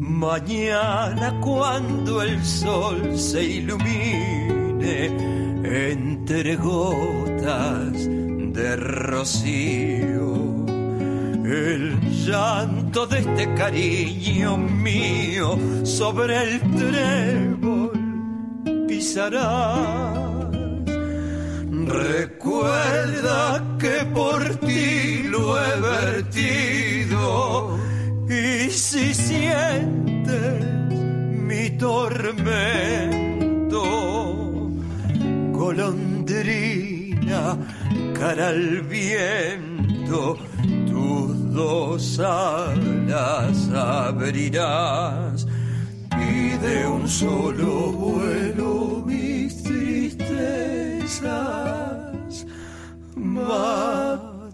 Mañana 0.00 1.28
cuando 1.40 2.22
el 2.22 2.44
sol 2.44 3.18
se 3.18 3.42
ilumine 3.44 4.94
entre 5.64 6.56
gotas 6.56 7.92
de 8.06 8.76
rocío, 8.76 10.66
el 11.44 12.00
llanto 12.26 13.06
de 13.06 13.18
este 13.20 13.54
cariño 13.54 14.56
mío 14.56 15.58
sobre 15.84 16.42
el 16.42 16.60
trébol 16.76 17.90
pisará. 18.86 20.14
Recuerda 21.86 23.62
que 23.78 24.04
por 24.14 24.56
ti 24.56 25.22
lo 25.24 25.58
he 25.58 25.80
vertido 25.80 27.78
y 28.28 28.70
si 28.70 29.12
sientes 29.12 30.64
mi 31.48 31.70
tormento, 31.76 33.03
golondrina, 35.74 37.58
cara 38.14 38.48
al 38.48 38.82
viento, 38.82 40.36
tus 40.86 41.52
dos 41.52 42.20
alas 42.20 43.68
abrirás 43.74 45.46
y 46.12 46.50
de 46.58 46.86
un 46.86 47.08
solo 47.08 47.92
vuelo 47.92 49.02
mis 49.04 49.62
tristezas 49.62 51.26
matarás. 53.16 54.44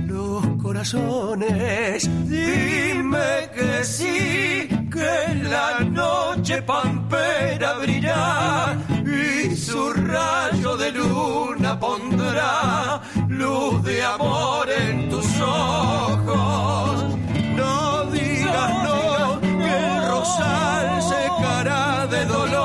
los 0.07 0.47
corazones. 0.63 2.11
Dime 2.29 3.49
que 3.55 3.85
sí, 3.85 4.69
que 4.93 5.35
la 5.45 5.81
noche 5.81 6.61
pampera 6.61 7.71
abrirá 7.71 8.77
y 9.03 9.57
su 9.57 9.93
rayo 9.95 10.77
de 10.77 10.93
luna 10.93 11.81
pondrá 11.81 13.01
luz 13.29 13.83
de 13.83 14.03
amor 14.03 14.69
en 14.71 15.09
tus 15.09 15.41
ojos. 15.41 17.17
No 17.57 18.05
digas 18.11 18.71
no 18.85 19.41
el 19.41 20.09
rosal 20.11 21.03
secará 21.03 22.07
de 22.09 22.25
dolor 22.27 22.56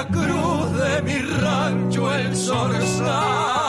la 0.00 0.06
cruz 0.06 0.72
de 0.78 1.02
mi 1.02 1.18
rancho 1.42 2.14
el 2.14 2.34
zorzal 2.34 3.59